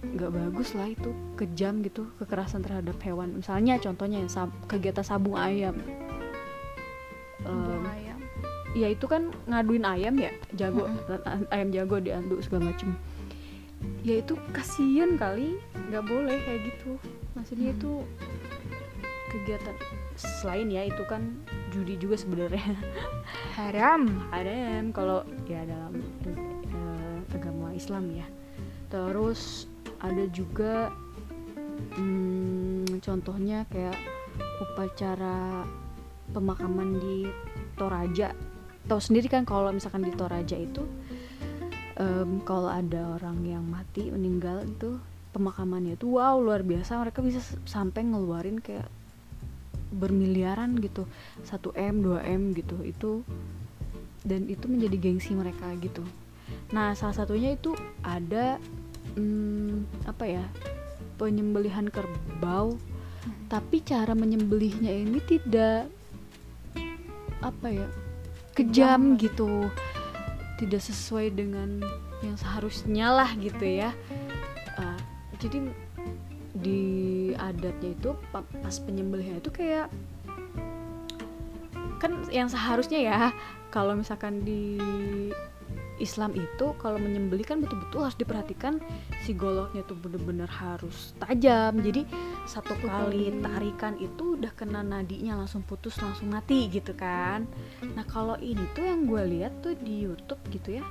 nggak 0.10 0.32
bagus 0.34 0.74
lah 0.74 0.89
itu 0.89 1.13
kejam 1.38 1.86
gitu 1.86 2.10
kekerasan 2.18 2.66
terhadap 2.66 2.98
hewan. 3.06 3.38
Misalnya 3.38 3.78
contohnya 3.78 4.25
ya, 4.25 4.30
sab- 4.32 4.56
kegiatan 4.66 5.06
sabung 5.06 5.38
ayam 5.38 5.78
ya 8.78 8.88
itu 8.94 9.06
kan 9.10 9.34
ngaduin 9.50 9.86
ayam 9.86 10.16
ya 10.18 10.32
jago. 10.54 10.86
Ayam 11.54 11.70
jago 11.74 11.98
dianduk 11.98 12.42
segala 12.46 12.74
macem. 12.74 12.94
Ya 14.04 14.20
itu 14.20 14.36
kasihan 14.52 15.16
kali 15.16 15.58
nggak 15.90 16.06
boleh 16.06 16.38
kayak 16.44 16.62
gitu. 16.68 17.00
Maksudnya 17.34 17.72
Hmm. 17.72 17.78
itu 17.80 17.92
kegiatan 19.30 19.76
selain 20.18 20.68
ya 20.74 20.90
itu 20.90 21.04
kan 21.06 21.38
judi 21.72 21.96
juga 21.96 22.18
sebenarnya. 22.20 22.76
Haram. 23.60 24.10
Haram 24.34 24.92
kalau 24.92 25.24
ya 25.48 25.64
dalam 25.64 26.02
eh, 26.28 27.18
agama 27.34 27.72
Islam 27.72 28.12
ya. 28.14 28.28
Terus 28.90 29.70
ada 30.02 30.26
juga 30.34 30.90
hmm, 31.96 33.00
contohnya 33.00 33.64
kayak 33.70 33.96
upacara 34.60 35.64
pemakaman 36.34 37.00
di 37.00 37.30
Toraja 37.80 38.36
tahu 38.88 39.02
sendiri 39.02 39.28
kan 39.28 39.44
kalau 39.44 39.74
misalkan 39.74 40.06
di 40.06 40.14
Toraja 40.16 40.56
itu 40.56 40.86
em, 42.00 42.40
kalau 42.48 42.72
ada 42.72 43.20
orang 43.20 43.44
yang 43.44 43.64
mati 43.68 44.08
meninggal 44.10 44.64
itu 44.64 44.98
pemakamannya 45.36 46.00
itu 46.00 46.16
wow 46.16 46.40
luar 46.40 46.64
biasa. 46.64 47.02
Mereka 47.02 47.20
bisa 47.20 47.44
sampai 47.68 48.08
ngeluarin 48.08 48.62
kayak 48.64 48.88
bermiliaran 49.90 50.78
gitu 50.80 51.10
1 51.50 51.74
m 51.74 51.96
2 52.06 52.22
m 52.22 52.42
gitu 52.54 52.78
itu 52.86 53.12
dan 54.22 54.46
itu 54.46 54.70
menjadi 54.70 54.98
gengsi 55.02 55.34
mereka 55.34 55.66
gitu. 55.82 56.06
Nah 56.70 56.94
salah 56.94 57.18
satunya 57.18 57.58
itu 57.58 57.74
ada 58.06 58.62
hmm, 59.18 60.06
apa 60.06 60.26
ya 60.30 60.46
penyembelihan 61.18 61.90
kerbau 61.90 62.78
tapi 63.50 63.82
cara 63.82 64.14
menyembelihnya 64.14 64.94
ini 64.94 65.20
tidak 65.26 65.90
apa 67.42 67.68
ya 67.72 67.88
kejam 68.53 69.15
Kejam. 69.15 69.22
gitu 69.22 69.50
tidak 70.60 70.82
sesuai 70.84 71.32
dengan 71.32 71.79
yang 72.20 72.36
seharusnya 72.36 73.08
lah 73.13 73.32
gitu 73.39 73.63
ya 73.63 73.91
Uh, 74.79 74.96
jadi 75.44 75.60
di 76.56 76.82
adatnya 77.36 77.91
itu 77.91 78.15
pa- 78.32 78.48
pas 78.63 78.75
penyembelihan 78.79 79.44
itu 79.44 79.51
kayak 79.51 79.91
kan 82.00 82.24
yang 82.32 82.48
seharusnya 82.48 83.00
ya 83.03 83.36
kalau 83.75 83.91
misalkan 84.00 84.39
di 84.48 84.79
Islam 86.00 86.32
itu 86.32 86.72
kalau 86.79 86.96
menyembelih 86.96 87.44
kan 87.44 87.60
betul-betul 87.60 88.08
harus 88.08 88.15
diperhatikan 88.15 88.79
si 89.27 89.36
goloknya 89.36 89.84
tuh 89.84 90.00
bener-bener 90.00 90.48
harus 90.48 91.12
tajam 91.20 91.75
jadi 91.84 92.08
satu 92.50 92.74
kali 92.82 93.29
tarikan 93.46 93.94
itu 94.01 94.34
udah 94.34 94.50
kena 94.58 94.82
nadinya 94.82 95.38
langsung 95.38 95.62
putus 95.62 96.01
langsung 96.01 96.34
mati 96.34 96.65
gitu 96.74 96.98
kan. 96.98 97.46
Nah 97.94 98.01
kalau 98.10 98.34
ini 98.41 98.65
tuh 98.74 98.89
yang 98.89 99.06
gue 99.06 99.22
lihat 99.38 99.62
tuh 99.62 99.77
di 99.77 100.10
YouTube 100.10 100.41
gitu 100.50 100.82
ya 100.82 100.86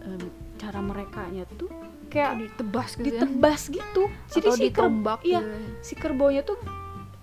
em, 0.00 0.24
cara 0.56 0.80
mereka 0.80 1.28
nya 1.28 1.44
tuh 1.60 1.68
kayak 2.08 2.40
ditebas 2.40 2.96
gitu 2.96 3.12
ya? 3.12 3.20
ditebas 3.20 3.60
gitu. 3.68 4.02
Jadi 4.32 4.46
atau 4.48 4.56
si 4.56 4.64
ker- 4.64 4.72
ditombak 4.72 5.20
iya 5.20 5.40
gitu. 5.44 5.84
si 5.84 5.94
kerbaunya 6.00 6.40
tuh 6.40 6.56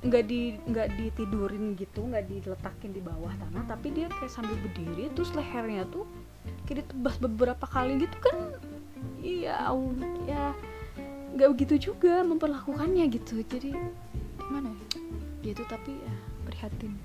nggak 0.04 0.24
di 0.28 0.42
nggak 0.70 0.88
ditidurin 1.00 1.74
gitu 1.80 2.04
nggak 2.04 2.28
diletakin 2.28 2.92
di 2.92 3.00
bawah 3.00 3.32
tanah 3.40 3.64
tapi 3.72 3.90
dia 3.96 4.12
kayak 4.12 4.30
sambil 4.30 4.60
berdiri 4.60 5.08
terus 5.16 5.32
lehernya 5.32 5.88
tuh 5.90 6.04
kayak 6.70 6.86
ditebas 6.86 7.18
beberapa 7.18 7.66
kali 7.66 8.06
gitu 8.06 8.18
kan. 8.22 8.36
Iya 9.24 9.72
ya 10.30 10.54
nggak 11.34 11.50
begitu 11.58 11.92
juga 11.92 12.22
memperlakukannya 12.22 13.06
gitu. 13.10 13.42
Jadi 13.44 13.74
gimana 14.38 14.70
ya? 14.70 15.00
Gitu 15.42 15.62
tapi 15.66 15.98
ya 15.98 16.14
prihatin. 16.46 16.94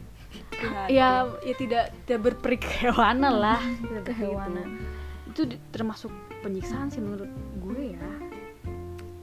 Ya 0.91 1.25
ya 1.47 1.55
tidak 1.55 1.95
tidak 2.05 2.21
berperik 2.21 2.61
kehewanan 2.67 3.35
lah. 3.39 3.63
Kehewanan. 4.09 4.77
itu 5.29 5.55
termasuk 5.71 6.11
penyiksaan 6.43 6.91
sih 6.91 6.99
menurut 6.99 7.31
gue 7.63 7.95
ya. 7.95 8.11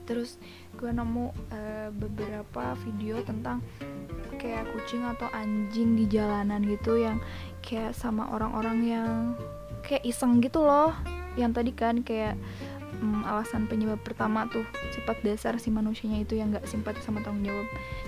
Terus 0.08 0.40
gue 0.80 0.88
nemu 0.88 1.28
eh, 1.52 1.88
beberapa 1.92 2.72
video 2.80 3.20
tentang 3.20 3.60
kayak 4.40 4.64
kucing 4.72 5.04
atau 5.04 5.28
anjing 5.32 5.96
di 5.96 6.08
jalanan 6.08 6.64
gitu 6.64 6.96
yang 6.96 7.20
kayak 7.60 7.92
sama 7.92 8.32
orang-orang 8.32 8.78
yang 8.84 9.12
kayak 9.84 10.08
iseng 10.08 10.40
gitu 10.40 10.64
loh. 10.64 10.96
Yang 11.36 11.52
tadi 11.52 11.72
kan 11.76 11.96
kayak 12.00 12.34
mm, 13.00 13.22
alasan 13.28 13.68
penyebab 13.68 14.00
pertama 14.00 14.48
tuh 14.48 14.64
sifat 14.92 15.20
dasar 15.22 15.54
si 15.60 15.68
manusianya 15.68 16.22
itu 16.24 16.36
yang 16.38 16.52
nggak 16.52 16.66
simpati 16.68 17.00
sama 17.04 17.20
tanggung 17.22 17.44
jawab. 17.44 17.66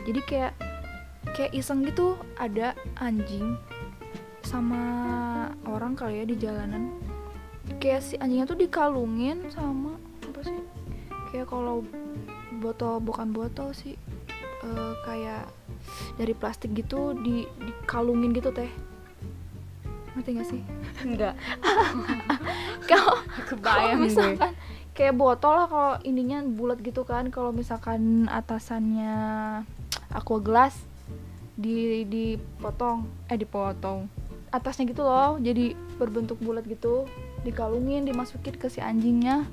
Jadi 0.08 0.20
kayak 0.24 0.52
kayak 1.36 1.52
iseng 1.52 1.84
gitu 1.84 2.16
ada 2.40 2.72
anjing 2.98 3.58
sama 4.40 4.82
orang 5.68 5.92
kali 5.92 6.22
ya 6.22 6.24
di 6.24 6.36
jalanan. 6.40 6.94
Kayak 7.78 8.00
si 8.00 8.14
anjingnya 8.16 8.48
tuh 8.48 8.58
dikalungin 8.58 9.44
sama 9.52 10.00
apa 10.24 10.40
sih 10.40 10.60
kayak 11.28 11.52
kalau 11.52 11.84
botol 12.58 12.98
bukan 13.04 13.30
botol 13.30 13.76
sih 13.76 13.94
eh, 14.64 14.92
kayak 15.04 15.46
dari 16.16 16.32
plastik 16.32 16.72
gitu 16.72 17.12
di 17.12 17.44
dikalungin 17.60 18.32
gitu 18.32 18.48
teh. 18.50 18.72
Ngerti 20.16 20.30
gak 20.34 20.48
sih? 20.50 20.62
Enggak 21.04 21.34
kalau 22.90 23.20
kebayang 23.46 24.02
gue. 24.02 24.04
misalkan 24.08 24.52
kayak 24.98 25.14
botol 25.14 25.54
lah 25.54 25.66
kalau 25.70 25.94
ininya 26.02 26.42
bulat 26.42 26.82
gitu 26.82 27.06
kan. 27.06 27.30
Kalau 27.30 27.54
misalkan 27.54 28.26
atasannya 28.26 29.14
aqua 30.10 30.42
gelas 30.42 30.74
di 31.54 32.02
dipotong. 32.02 33.06
Eh 33.30 33.38
dipotong. 33.38 34.10
Atasnya 34.50 34.88
gitu 34.88 35.06
loh 35.06 35.38
jadi 35.38 35.78
berbentuk 35.96 36.42
bulat 36.42 36.66
gitu. 36.66 37.06
Dikalungin 37.46 38.02
dimasukin 38.02 38.58
ke 38.58 38.66
si 38.66 38.82
anjingnya. 38.82 39.46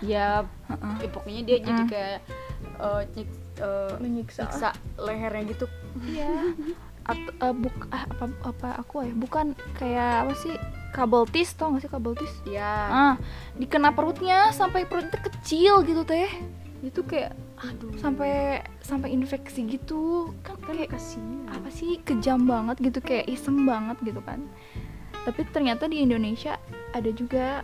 Ya 0.00 0.48
Heeh. 0.68 0.94
ya 1.04 1.08
pokoknya 1.08 1.42
dia 1.44 1.58
jadi 1.60 1.82
Mm. 1.84 1.88
kayak 1.88 2.18
eh, 2.76 3.02
nyik- 3.12 3.40
eh, 3.58 3.94
menyiksa. 4.00 4.42
nyiksa 4.48 4.70
lehernya 4.96 5.44
gitu. 5.50 5.66
Iya. 6.02 6.32
At- 7.10 7.34
eh, 7.38 7.54
buk 7.54 7.76
ah, 7.88 8.04
apa 8.04 8.24
apa 8.44 8.68
aku 8.80 9.04
ya? 9.04 9.12
Bukan 9.14 9.46
kayak 9.76 10.26
apa 10.26 10.32
sih 10.36 10.54
kabel 10.96 11.28
tis 11.28 11.52
tau 11.52 11.76
gak 11.76 11.84
sih 11.84 11.92
kabel 11.92 12.16
tis? 12.16 12.32
Ya 12.48 12.72
ah 12.88 13.14
dikena 13.60 13.92
perutnya 13.92 14.48
sampai 14.56 14.88
perutnya 14.88 15.20
kecil 15.20 15.84
gitu 15.84 16.08
teh. 16.08 16.32
Itu 16.80 17.04
kayak 17.04 17.36
aduh. 17.60 17.92
sampai 18.00 18.64
sampai 18.80 19.12
infeksi 19.12 19.68
gitu. 19.68 20.32
Kan 20.40 20.56
kan 20.64 20.72
kayak 20.72 20.96
kasihan. 20.96 21.44
apa 21.52 21.68
sih 21.68 22.00
kejam 22.02 22.48
banget 22.48 22.80
gitu 22.80 22.98
kayak 23.04 23.28
iseng 23.28 23.68
banget 23.68 24.00
gitu 24.00 24.24
kan. 24.24 24.40
Tapi 25.28 25.44
ternyata 25.52 25.84
di 25.84 26.00
Indonesia 26.00 26.56
ada 26.96 27.10
juga 27.12 27.60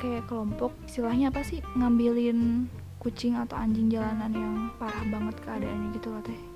kayak 0.00 0.28
kelompok 0.28 0.72
istilahnya 0.88 1.32
apa 1.32 1.44
sih 1.44 1.60
ngambilin 1.76 2.68
kucing 3.00 3.36
atau 3.36 3.60
anjing 3.60 3.92
jalanan 3.92 4.32
yang 4.32 4.54
parah 4.80 5.04
banget 5.12 5.36
keadaannya 5.44 5.88
gitu 5.92 6.08
loh 6.08 6.24
teh 6.24 6.53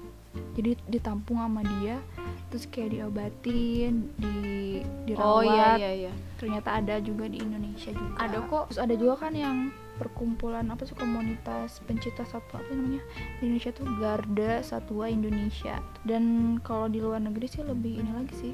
jadi 0.58 0.74
ditampung 0.90 1.38
sama 1.38 1.62
dia 1.78 2.02
terus 2.48 2.64
kayak 2.64 2.96
diobatin 2.96 4.08
di 4.16 4.80
dirawat. 5.04 5.36
Oh 5.36 5.42
iya 5.44 5.68
iya 5.76 5.90
iya. 6.08 6.12
Ternyata 6.40 6.80
ada 6.80 6.96
juga 7.04 7.28
di 7.28 7.38
Indonesia 7.44 7.92
juga. 7.92 8.14
Ada 8.16 8.38
kok. 8.48 8.64
terus 8.72 8.80
ada 8.80 8.94
juga 8.96 9.14
kan 9.28 9.32
yang 9.36 9.68
perkumpulan 10.00 10.64
apa 10.70 10.86
sih 10.86 10.96
komunitas 10.96 11.82
pencinta 11.84 12.24
satwa 12.24 12.62
apa 12.62 12.70
namanya? 12.72 13.02
Di 13.38 13.42
Indonesia 13.44 13.72
tuh 13.76 13.86
Garda 14.00 14.64
Satwa 14.64 15.04
Indonesia. 15.12 15.76
Dan 16.06 16.56
kalau 16.64 16.88
di 16.88 17.04
luar 17.04 17.20
negeri 17.20 17.46
sih 17.50 17.60
lebih 17.60 18.00
ini 18.00 18.10
lagi 18.16 18.34
sih. 18.48 18.52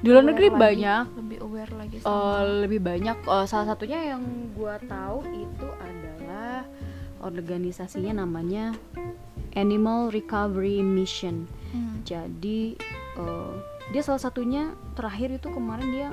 Di 0.00 0.08
luar 0.08 0.24
negeri 0.24 0.48
lagi, 0.48 0.62
banyak. 0.64 1.04
lebih 1.20 1.38
aware 1.44 1.72
lagi 1.76 1.96
eh, 2.00 2.02
sama 2.02 2.64
lebih 2.64 2.80
banyak. 2.80 3.16
Eh, 3.20 3.44
salah 3.44 3.66
satunya 3.68 4.16
yang 4.16 4.24
gua 4.56 4.80
tahu 4.88 5.20
itu 5.36 5.68
adalah 5.84 6.64
organisasinya 7.20 8.24
namanya 8.24 8.72
Animal 9.56 10.10
Recovery 10.10 10.82
Mission 10.82 11.48
Hmm. 11.68 12.00
jadi 12.00 12.80
eh, 13.20 13.54
dia 13.92 14.00
salah 14.00 14.20
satunya 14.20 14.72
terakhir 14.96 15.36
itu 15.36 15.52
kemarin 15.52 15.88
dia 15.92 16.08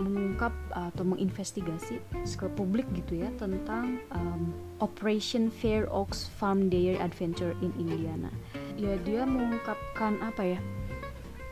mengungkap 0.00 0.52
atau 0.72 1.04
menginvestigasi 1.04 2.00
ke 2.24 2.46
publik 2.56 2.88
gitu 2.96 3.20
ya 3.20 3.28
tentang 3.36 4.00
um, 4.14 4.48
Operation 4.80 5.52
Fair 5.52 5.84
Oaks 5.92 6.32
Farm 6.40 6.72
Dairy 6.72 6.96
Adventure 6.96 7.52
in 7.60 7.76
Indiana. 7.76 8.32
Ya 8.80 8.96
dia 9.04 9.28
mengungkapkan 9.28 10.16
apa 10.24 10.56
ya? 10.56 10.60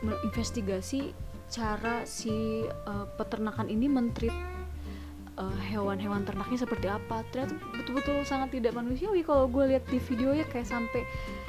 Menginvestigasi 0.01 1.13
cara 1.53 2.01
si 2.09 2.65
uh, 2.65 3.05
peternakan 3.21 3.69
ini 3.69 3.85
mentreat 3.85 4.33
uh, 5.37 5.59
hewan-hewan 5.71 6.25
ternaknya 6.27 6.59
seperti 6.59 6.87
apa. 6.91 7.23
Ternyata 7.31 7.55
betul-betul 7.75 8.23
sangat 8.27 8.51
tidak 8.55 8.75
manusiawi 8.75 9.23
kalau 9.23 9.47
gue 9.47 9.75
lihat 9.75 9.83
di 9.87 9.99
videonya 10.01 10.45
kayak 10.49 10.67
sampai 10.67 11.03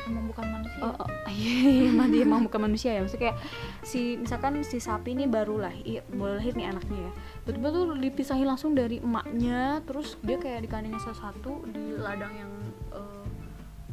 emang 0.06 0.26
bukan 0.30 0.46
manusia 0.46 0.70
Oh, 0.82 0.90
oh, 0.98 1.10
iya, 1.30 1.56
iya, 1.62 1.84
emang 1.94 2.10
dia 2.10 2.26
emang 2.26 2.42
bukan 2.42 2.60
manusia 2.66 2.90
ya. 2.90 3.00
Maksudnya 3.06 3.30
kayak 3.30 3.38
si 3.86 4.18
misalkan 4.18 4.58
si 4.66 4.82
sapi 4.82 5.14
ini 5.14 5.30
baru 5.30 5.62
lahir, 5.62 6.02
baru 6.10 6.42
lahir 6.42 6.58
nih 6.58 6.66
anaknya 6.74 6.98
ya. 7.06 7.12
Betul-betul 7.46 8.02
dipisahin 8.02 8.46
langsung 8.50 8.74
dari 8.74 8.98
emaknya, 8.98 9.78
terus 9.86 10.18
dia 10.26 10.42
kayak 10.42 10.66
dikandangin 10.66 10.98
satu-satu 10.98 11.70
di 11.70 11.84
ladang 12.02 12.34
yang 12.34 12.52
eh, 12.98 13.26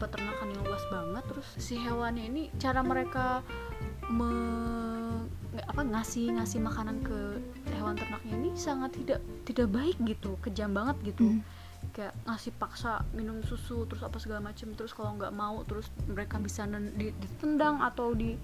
peternakan 0.01 0.49
yang 0.49 0.63
luas 0.65 0.81
banget. 0.89 1.23
Terus 1.29 1.47
si 1.61 1.77
hewannya 1.77 2.25
ini 2.25 2.43
cara 2.57 2.81
mereka 2.81 3.45
me, 4.09 4.31
apa 5.65 5.81
ngasih 5.85 6.33
ngasih 6.37 6.59
makanan 6.61 7.01
ke 7.05 7.19
hewan 7.77 7.95
ternaknya 7.97 8.33
ini 8.35 8.49
sangat 8.57 8.93
tidak 8.97 9.19
tidak 9.45 9.67
baik 9.69 9.97
gitu, 10.05 10.35
kejam 10.41 10.73
banget 10.73 10.97
gitu. 11.13 11.37
Hmm. 11.37 11.41
kayak 11.95 12.11
ngasih 12.27 12.51
paksa 12.59 13.07
minum 13.15 13.39
susu 13.39 13.87
terus 13.87 14.03
apa 14.03 14.19
segala 14.19 14.51
macem 14.51 14.75
terus 14.75 14.91
kalau 14.91 15.15
nggak 15.15 15.31
mau 15.31 15.63
terus 15.63 15.87
mereka 16.11 16.35
bisa 16.35 16.67
ditendang 16.67 17.79
atau 17.79 18.11
di 18.11 18.35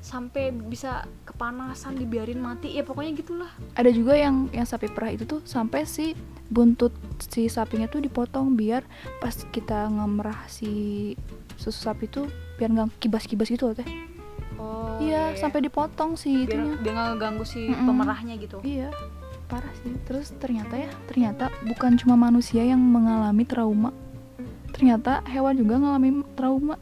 sampai 0.00 0.52
bisa 0.52 1.04
kepanasan 1.24 1.96
dibiarin 1.96 2.40
mati 2.40 2.76
ya 2.76 2.84
pokoknya 2.84 3.12
gitulah. 3.16 3.52
Ada 3.76 3.92
juga 3.92 4.16
yang 4.16 4.52
yang 4.52 4.68
sapi 4.68 4.88
perah 4.92 5.12
itu 5.12 5.24
tuh 5.24 5.40
sampai 5.44 5.88
si 5.88 6.12
buntut 6.52 6.92
si 7.24 7.48
sapinya 7.48 7.88
tuh 7.88 8.04
dipotong 8.04 8.52
biar 8.52 8.84
pas 9.20 9.32
kita 9.32 9.88
ngemerah 9.88 10.44
si 10.48 11.12
susu 11.56 11.88
sapi 11.88 12.04
tuh 12.08 12.28
biar 12.60 12.68
nggak 12.72 13.00
kibas-kibas 13.00 13.48
gitu 13.48 13.72
loh 13.72 13.76
teh 13.76 14.13
oh 14.64 14.96
iya 15.04 15.36
sampai 15.36 15.60
dipotong 15.68 16.16
si 16.16 16.48
biar 16.48 16.56
itunya. 16.56 16.74
biar 16.80 16.92
nggak 16.96 17.08
ngeganggu 17.12 17.44
si 17.44 17.68
Mm-mm. 17.68 17.84
pemerahnya 17.84 18.34
gitu. 18.40 18.58
Iya 18.64 18.88
parah 19.46 19.70
sih. 19.84 19.92
Terus 20.08 20.32
ternyata 20.40 20.74
ya 20.74 20.90
ternyata 21.06 21.52
bukan 21.68 22.00
cuma 22.00 22.16
manusia 22.16 22.64
yang 22.64 22.80
mengalami 22.80 23.44
trauma. 23.44 23.92
Ternyata 24.74 25.22
hewan 25.30 25.54
juga 25.54 25.78
ngalami 25.78 26.24
trauma. 26.34 26.76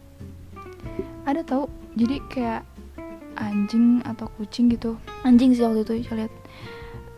Ada 1.29 1.45
tau? 1.45 1.69
Jadi 1.93 2.25
kayak 2.33 2.65
anjing 3.37 4.01
atau 4.07 4.31
kucing 4.41 4.73
gitu. 4.73 4.97
Anjing 5.27 5.53
sih 5.53 5.63
waktu 5.67 5.85
itu 5.85 6.09
saya 6.09 6.25
lihat. 6.25 6.33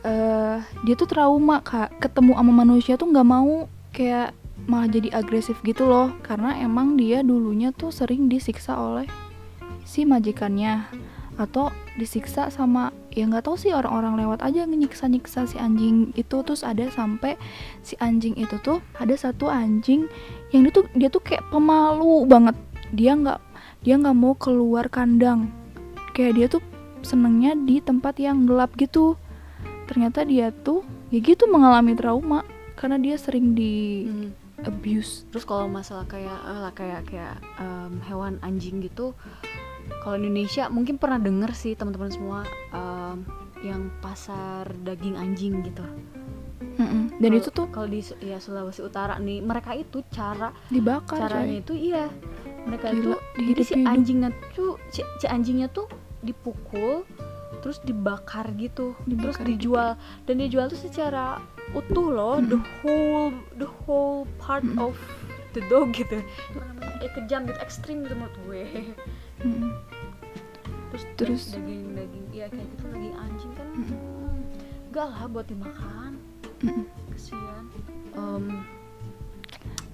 Eh 0.05 0.59
dia 0.89 0.95
tuh 0.99 1.09
trauma 1.09 1.63
kak. 1.63 2.03
Ketemu 2.03 2.35
sama 2.35 2.53
manusia 2.53 2.95
tuh 2.99 3.09
nggak 3.13 3.29
mau 3.29 3.71
kayak 3.95 4.35
malah 4.67 4.91
jadi 4.91 5.15
agresif 5.15 5.61
gitu 5.63 5.87
loh. 5.87 6.11
Karena 6.27 6.59
emang 6.59 6.99
dia 6.99 7.23
dulunya 7.23 7.71
tuh 7.71 7.95
sering 7.95 8.27
disiksa 8.27 8.75
oleh 8.75 9.07
si 9.85 10.09
majikannya 10.09 10.85
atau 11.35 11.71
disiksa 11.99 12.47
sama 12.47 12.95
ya 13.11 13.27
nggak 13.27 13.43
tahu 13.47 13.59
sih 13.59 13.75
orang-orang 13.75 14.23
lewat 14.23 14.43
aja 14.43 14.67
nyiksa-nyiksa 14.67 15.47
si 15.51 15.57
anjing 15.59 16.11
itu. 16.15 16.43
Terus 16.43 16.63
ada 16.63 16.87
sampai 16.91 17.39
si 17.83 17.95
anjing 17.99 18.35
itu 18.39 18.59
tuh 18.63 18.79
ada 18.99 19.15
satu 19.15 19.51
anjing 19.51 20.07
yang 20.55 20.67
dia 20.67 20.73
tuh 20.75 20.85
dia 20.95 21.09
tuh 21.11 21.23
kayak 21.23 21.43
pemalu 21.51 22.27
banget. 22.27 22.57
Dia 22.95 23.19
nggak 23.19 23.41
dia 23.83 23.95
nggak 23.99 24.17
mau 24.17 24.35
keluar 24.39 24.87
kandang. 24.91 25.51
Kayak 26.15 26.33
dia 26.39 26.47
tuh 26.47 26.63
senengnya 27.03 27.59
di 27.59 27.83
tempat 27.83 28.17
yang 28.23 28.47
gelap 28.47 28.73
gitu. 28.79 29.19
Ternyata 29.91 30.25
dia 30.25 30.55
tuh 30.55 30.87
ya 31.11 31.19
gitu 31.19 31.51
mengalami 31.51 31.99
trauma 31.99 32.47
karena 32.79 32.99
dia 32.99 33.19
sering 33.19 33.55
di 33.59 34.07
Hmm. 34.07 34.31
abuse. 34.65 35.29
Terus 35.29 35.45
kalau 35.45 35.67
masalah 35.69 36.07
kayak 36.09 36.39
eh, 36.47 36.59
lah 36.63 36.73
kayak 36.73 37.03
kayak 37.11 37.37
em, 37.61 38.01
hewan 38.09 38.41
anjing 38.41 38.81
gitu, 38.81 39.13
kalau 39.99 40.17
di 40.17 40.27
Indonesia 40.27 40.67
mungkin 40.67 40.97
pernah 40.97 41.17
denger 41.17 41.51
sih 41.53 41.73
teman-teman 41.73 42.09
semua 42.09 42.41
em, 42.71 43.25
yang 43.63 43.89
pasar 43.99 44.69
daging 44.79 45.15
anjing 45.15 45.63
gitu. 45.63 45.85
Mm-mm. 46.75 47.15
dan 47.15 47.29
Kalau- 47.29 47.39
itu 47.39 47.49
tuh 47.51 47.67
kalau 47.69 47.87
di 47.87 48.01
ya 48.21 48.37
Sulawesi 48.37 48.81
Utara 48.81 49.15
nih 49.17 49.39
mereka 49.41 49.73
itu 49.73 50.03
cara 50.09 50.51
dibakar 50.67 51.23
caranya 51.23 51.47
coy. 51.53 51.61
itu 51.61 51.73
iya 51.87 52.05
mereka 52.65 52.91
Gila, 52.91 52.99
itu 52.99 53.11
jadi 53.39 53.63
si 53.63 53.75
anjingnya 53.81 54.31
tuh 54.51 54.75
si, 54.89 55.01
si 55.15 55.27
anjingnya 55.27 55.69
tuh 55.69 55.87
dipukul 56.19 57.07
terus 57.61 57.79
dibakar 57.79 58.51
gitu 58.55 58.97
terus 58.99 59.39
Dibakar 59.39 59.47
dijual 59.47 59.91
dan 60.25 60.35
dijual 60.37 60.67
tuh 60.67 60.77
secara 60.77 61.39
utuh 61.73 62.11
loh 62.11 62.37
the 62.43 62.59
whole 62.81 63.31
the 63.55 63.69
whole 63.85 64.27
part 64.37 64.61
Mm-mm. 64.61 64.83
of 64.83 64.99
the 65.55 65.63
dog 65.65 65.95
gitu 65.95 66.19
namanya 66.53 66.99
eh 67.01 67.11
kejam 67.13 67.47
gitu 67.47 67.59
ekstrim 67.59 68.03
gitu 68.03 68.15
menurut 68.15 68.37
gue 68.45 68.63
Mm-mm. 69.41 69.71
terus 70.91 71.05
Terus? 71.17 71.43
daging 71.53 71.95
daging 71.95 72.27
ya 72.31 72.47
kayak 72.49 72.67
gitu 72.69 72.85
daging 72.89 73.15
anjing 73.17 73.53
kan 73.55 73.69
Mm-mm. 73.73 73.87
hmm, 73.89 74.39
enggak 74.91 75.07
lah 75.09 75.23
buat 75.27 75.47
dimakan 75.47 76.13
Mm-mm. 76.61 76.85
kesian 77.11 77.65
Em, 78.15 78.63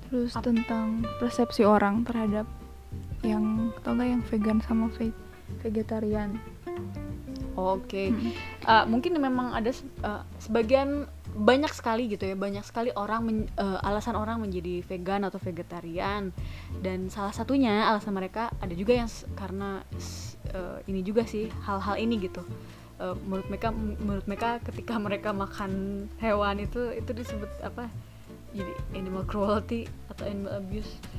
terus 0.04 0.32
Ap- 0.34 0.44
tentang 0.44 1.00
persepsi 1.16 1.62
orang 1.62 2.02
terhadap 2.02 2.44
yang 3.20 3.72
tau 3.80 3.92
gak 3.94 4.08
yang 4.08 4.22
vegan 4.22 4.58
sama 4.60 4.88
ve- 4.92 5.16
vegetarian 5.60 6.36
Oke, 7.52 8.08
Mm. 8.08 8.30
Uh, 8.62 8.84
mungkin 8.86 9.18
memang 9.18 9.52
ada 9.52 9.68
se- 9.68 9.84
uh, 10.00 10.22
sebagian 10.38 11.04
banyak 11.40 11.72
sekali 11.72 12.12
gitu 12.12 12.28
ya, 12.28 12.36
banyak 12.36 12.60
sekali 12.60 12.92
orang 12.92 13.20
men- 13.24 13.50
uh, 13.56 13.80
alasan 13.80 14.12
orang 14.12 14.44
menjadi 14.44 14.84
vegan 14.84 15.24
atau 15.24 15.40
vegetarian 15.40 16.36
dan 16.84 17.08
salah 17.08 17.32
satunya 17.32 17.88
alasan 17.88 18.12
mereka 18.12 18.52
ada 18.60 18.76
juga 18.76 19.00
yang 19.00 19.08
karena 19.32 19.80
uh, 20.52 20.78
ini 20.84 21.00
juga 21.00 21.24
sih 21.24 21.48
hal-hal 21.64 21.96
ini 21.96 22.20
gitu. 22.20 22.44
Uh, 23.00 23.16
menurut 23.24 23.48
mereka 23.48 23.72
menurut 23.72 24.26
mereka 24.28 24.60
ketika 24.60 25.00
mereka 25.00 25.32
makan 25.32 26.04
hewan 26.20 26.60
itu 26.60 26.92
itu 26.92 27.10
disebut 27.16 27.48
apa? 27.64 27.88
Jadi 28.52 28.72
animal 28.92 29.24
cruelty 29.24 29.88
atau 30.12 30.28
animal 30.28 30.60
abuse 30.60 30.92
Se- 30.92 31.09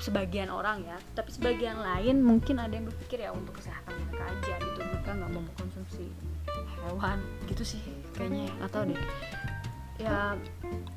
sebagian 0.00 0.48
orang 0.50 0.82
ya. 0.84 0.96
Tapi 1.14 1.30
sebagian 1.32 1.78
lain 1.80 2.20
mungkin 2.24 2.58
ada 2.58 2.72
yang 2.72 2.86
berpikir 2.90 3.24
ya 3.24 3.30
untuk 3.32 3.58
kesehatan 3.60 3.94
mereka 4.08 4.24
aja 4.26 4.54
gitu 4.60 4.80
mereka 4.82 5.10
nggak 5.14 5.30
mau 5.32 5.42
mengkonsumsi 5.42 6.04
hewan 6.82 7.18
gitu 7.46 7.62
sih 7.62 7.82
kayaknya 8.16 8.50
nggak 8.58 8.70
tahu 8.72 8.82
deh. 8.90 9.00
Ya 10.00 10.34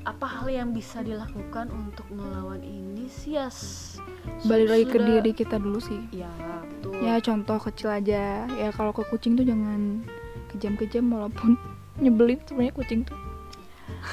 apa 0.02 0.26
hal 0.26 0.46
yang 0.50 0.74
bisa 0.74 1.04
dilakukan 1.04 1.70
untuk 1.70 2.06
melawan 2.10 2.58
ini 2.64 3.06
sih 3.06 3.38
ya 3.38 3.46
balik 4.46 4.68
lagi 4.70 4.84
ke 4.90 4.98
diri 4.98 5.30
kita 5.30 5.62
dulu 5.62 5.78
sih. 5.78 6.00
Ya 6.10 6.30
betul. 6.66 6.92
Ya 7.02 7.14
contoh 7.22 7.58
kecil 7.62 7.88
aja. 7.92 8.46
Ya 8.50 8.68
kalau 8.74 8.90
ke 8.90 9.06
kucing 9.06 9.38
tuh 9.38 9.46
jangan 9.46 10.02
kejam-kejam 10.50 11.06
walaupun 11.06 11.54
nyebelin 12.02 12.42
sebenarnya 12.44 12.74
kucing 12.74 13.00
tuh. 13.06 13.18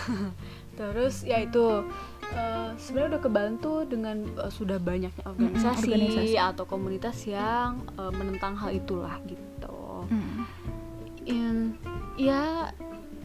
Terus 0.78 1.26
ya 1.26 1.42
itu 1.42 1.86
eh, 2.34 2.70
sebenarnya 2.82 3.18
udah 3.18 3.24
kebantu 3.24 3.74
dengan 3.86 4.18
eh, 4.26 4.52
sudah 4.52 4.78
banyaknya 4.82 5.24
organisasi, 5.24 5.90
organisasi. 5.90 6.36
atau 6.36 6.66
komunitas 6.66 7.18
yang 7.30 7.86
eh, 7.96 8.12
menentang 8.12 8.58
hal 8.58 8.74
itulah 8.74 9.16
gitu. 9.30 9.80
Mm. 10.10 10.42
In- 11.24 11.78
ya 12.20 12.70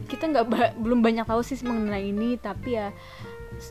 kita 0.07 0.31
nggak 0.31 0.47
ba- 0.47 0.75
belum 0.79 1.03
banyak 1.03 1.27
tahu 1.27 1.43
sih 1.43 1.59
mengenai 1.61 2.09
ini 2.09 2.39
tapi 2.39 2.79
ya 2.79 2.89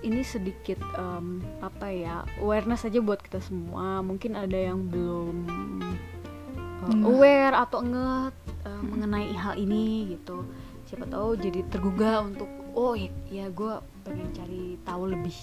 ini 0.04 0.20
sedikit 0.20 0.76
em, 1.00 1.40
apa 1.64 1.88
ya 1.88 2.22
awareness 2.44 2.84
aja 2.84 3.00
buat 3.00 3.24
kita 3.24 3.40
semua. 3.40 4.04
Mungkin 4.04 4.36
ada 4.36 4.54
yang 4.54 4.84
belum 4.92 5.48
uh, 6.84 7.08
aware 7.08 7.56
atau 7.56 7.80
nge 7.80 8.36
mengenai 8.84 9.32
hal 9.32 9.56
ini 9.56 10.12
gitu. 10.12 10.44
Siapa 10.86 11.08
tahu 11.08 11.36
jadi 11.40 11.64
tergugah 11.68 12.24
untuk 12.24 12.48
oh 12.76 12.94
ya, 12.94 13.10
ya 13.28 13.46
gue 13.50 13.74
pengen 14.08 14.30
cari 14.32 14.62
tahu 14.80 15.02
lebih 15.06 15.36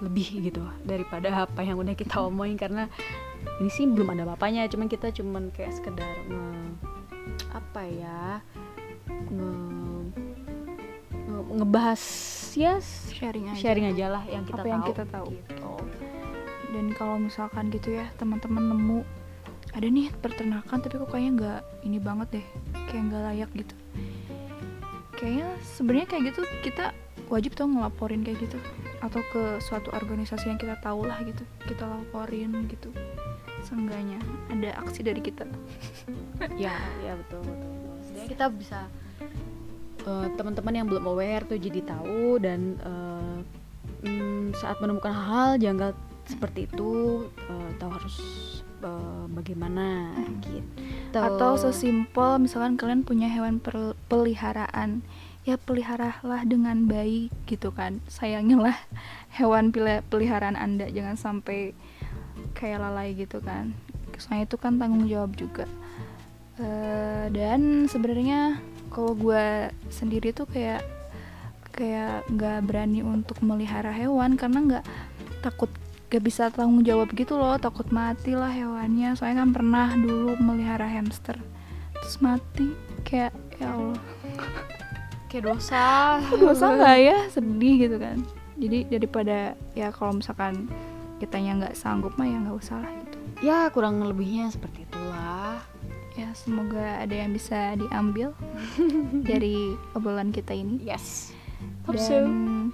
lebih 0.00 0.26
gitu 0.44 0.62
daripada 0.82 1.28
apa 1.42 1.60
yang 1.60 1.76
udah 1.76 1.92
kita 1.92 2.20
omongin 2.20 2.54
karena 2.54 2.86
ini 3.58 3.68
sih 3.68 3.84
belum 3.84 4.12
ada 4.12 4.28
bapaknya 4.28 4.68
cuman 4.68 4.86
kita 4.86 5.08
cuman 5.10 5.48
kayak 5.50 5.72
sekedar 5.72 6.06
nge 6.22 6.44
apa 7.50 7.82
ya 7.84 8.22
nge, 9.26 9.50
nge- 11.26 11.48
ngebahas 11.54 12.02
ya 12.52 12.76
sharing 13.10 13.48
aja 13.48 13.58
sharing 13.58 13.86
aja 13.88 14.06
lah 14.10 14.22
yang 14.24 14.44
kita 14.44 14.60
Apa 14.60 14.62
tahu 14.62 14.70
yang 14.70 14.82
kita 14.84 15.04
tahu. 15.06 15.26
gitu. 15.30 15.70
dan 16.72 16.86
kalau 16.92 17.16
misalkan 17.16 17.68
gitu 17.68 17.92
ya 17.92 18.08
teman-teman 18.16 18.64
nemu 18.66 19.00
ada 19.72 19.86
nih 19.86 20.12
peternakan 20.14 20.78
tapi 20.78 20.94
kok 20.96 21.08
kayaknya 21.08 21.32
nggak 21.34 21.60
ini 21.82 21.98
banget 21.98 22.28
deh 22.30 22.46
kayak 22.86 23.02
nggak 23.08 23.22
layak 23.24 23.50
gitu 23.54 23.74
kayaknya 25.14 25.48
sebenarnya 25.64 26.06
kayak 26.06 26.22
gitu 26.28 26.40
kita 26.62 26.84
wajib 27.32 27.56
tuh 27.56 27.64
ngelaporin 27.64 28.20
kayak 28.20 28.44
gitu. 28.44 28.60
Atau 29.00 29.24
ke 29.32 29.56
suatu 29.64 29.88
organisasi 29.96 30.52
yang 30.52 30.60
kita 30.60 30.76
tahu 30.84 31.08
lah 31.08 31.16
gitu. 31.24 31.42
Kita 31.64 31.88
laporin 31.88 32.68
gitu. 32.68 32.92
Seenggaknya 33.64 34.20
ada 34.52 34.76
aksi 34.84 35.00
dari 35.00 35.24
kita. 35.24 35.48
Ya 36.58 36.74
ya 37.06 37.14
betul 37.14 37.38
betul, 37.46 37.70
betul. 37.70 37.94
Setidaknya 38.02 38.28
kita 38.34 38.46
bisa 38.50 38.80
eh, 40.02 40.26
teman-teman 40.34 40.74
yang 40.74 40.86
belum 40.90 41.06
aware 41.06 41.46
tuh 41.46 41.54
jadi 41.54 41.80
tahu 41.86 42.42
dan 42.42 42.60
eh, 42.82 43.38
mm, 44.10 44.58
saat 44.58 44.82
menemukan 44.82 45.14
hal 45.14 45.62
janggal 45.62 45.94
seperti 46.26 46.66
itu 46.66 47.24
eh, 47.46 47.70
tahu 47.78 47.90
harus 47.94 48.16
bagaimana 49.30 50.10
gitu. 50.42 50.66
Atau 51.14 51.54
sesimpel 51.54 52.42
misalkan 52.42 52.74
kalian 52.74 53.06
punya 53.06 53.30
hewan 53.30 53.62
per- 53.62 53.94
peliharaan 54.10 55.06
ya 55.42 55.58
peliharalah 55.58 56.46
dengan 56.46 56.86
baik 56.86 57.34
gitu 57.50 57.74
kan. 57.74 57.98
Sayangilah 58.06 58.76
hewan 59.38 59.74
peliharaan 60.06 60.54
anda 60.54 60.86
jangan 60.86 61.18
sampai 61.18 61.74
kayak 62.54 62.82
lalai 62.82 63.14
gitu 63.18 63.42
kan. 63.42 63.74
Soalnya 64.18 64.46
itu 64.46 64.56
kan 64.58 64.78
tanggung 64.78 65.10
jawab 65.10 65.34
juga. 65.34 65.66
Eh, 66.62 67.26
dan 67.34 67.90
sebenarnya 67.90 68.62
kalau 68.92 69.18
gue 69.18 69.72
sendiri 69.90 70.30
tuh 70.30 70.46
kayak 70.46 70.84
kayak 71.72 72.28
nggak 72.28 72.68
berani 72.68 73.00
untuk 73.00 73.40
melihara 73.40 73.90
hewan 73.90 74.36
karena 74.36 74.58
nggak 74.60 74.84
takut 75.40 75.72
gak 76.12 76.28
bisa 76.28 76.52
tanggung 76.52 76.84
jawab 76.84 77.10
gitu 77.16 77.34
loh. 77.40 77.56
Takut 77.58 77.88
mati 77.90 78.36
lah 78.36 78.52
hewannya. 78.52 79.16
Soalnya 79.16 79.42
kan 79.42 79.50
pernah 79.50 79.88
dulu 79.96 80.38
melihara 80.38 80.86
hamster 80.86 81.40
terus 82.02 82.18
mati 82.18 82.74
kayak 83.06 83.30
ya 83.62 83.78
Allah 83.78 84.02
kayak 85.32 85.48
dosa. 85.48 86.20
Dosa 86.44 86.76
nggak 86.76 86.96
ya? 87.00 87.18
Sedih 87.32 87.88
gitu 87.88 87.96
kan. 87.96 88.20
Jadi 88.60 88.84
daripada 88.92 89.56
ya 89.72 89.88
kalau 89.88 90.20
misalkan 90.20 90.68
kitanya 91.16 91.64
nggak 91.64 91.74
sanggup 91.74 92.12
mah 92.20 92.28
ya 92.28 92.36
nggak 92.44 92.58
usah 92.60 92.84
lah 92.84 92.92
gitu. 92.92 93.18
Ya 93.40 93.58
kurang 93.72 94.04
lebihnya 94.04 94.52
seperti 94.52 94.84
itulah. 94.84 95.64
Ya 96.12 96.28
semoga 96.36 97.00
ada 97.00 97.16
yang 97.16 97.32
bisa 97.32 97.72
diambil 97.80 98.36
dari 99.32 99.72
obrolan 99.96 100.28
kita 100.28 100.52
ini. 100.52 100.84
Yes. 100.84 101.32
Dan 101.82 101.88
Hope 101.88 101.98
so. 101.98 102.18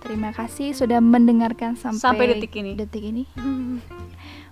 terima 0.04 0.32
kasih 0.36 0.76
sudah 0.76 1.00
mendengarkan 1.00 1.76
sampai, 1.76 2.00
Sampai 2.00 2.24
detik 2.28 2.52
ini. 2.56 2.72
detik 2.76 3.04
ini 3.04 3.24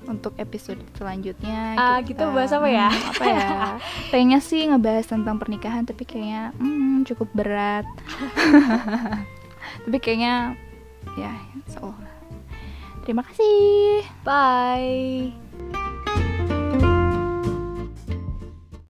untuk 0.06 0.32
episode 0.38 0.80
selanjutnya 0.96 1.74
Ah, 1.76 1.98
kita 2.02 2.30
bahas 2.30 2.54
apa 2.54 2.68
ya? 2.70 2.88
hmm, 2.88 3.10
apa 3.12 3.24
ya? 3.26 3.48
Pengennya 4.10 4.40
sih 4.40 4.66
ngebahas 4.66 5.06
tentang 5.06 5.36
pernikahan 5.36 5.84
tapi 5.84 6.06
kayaknya 6.06 6.54
hmm, 6.56 7.04
cukup 7.06 7.28
berat. 7.34 7.86
Tapi 9.86 9.98
kayaknya 10.02 10.56
ya 11.18 11.30
so 11.70 11.94
terima 13.04 13.22
kasih. 13.26 14.02
Bye 14.26 15.45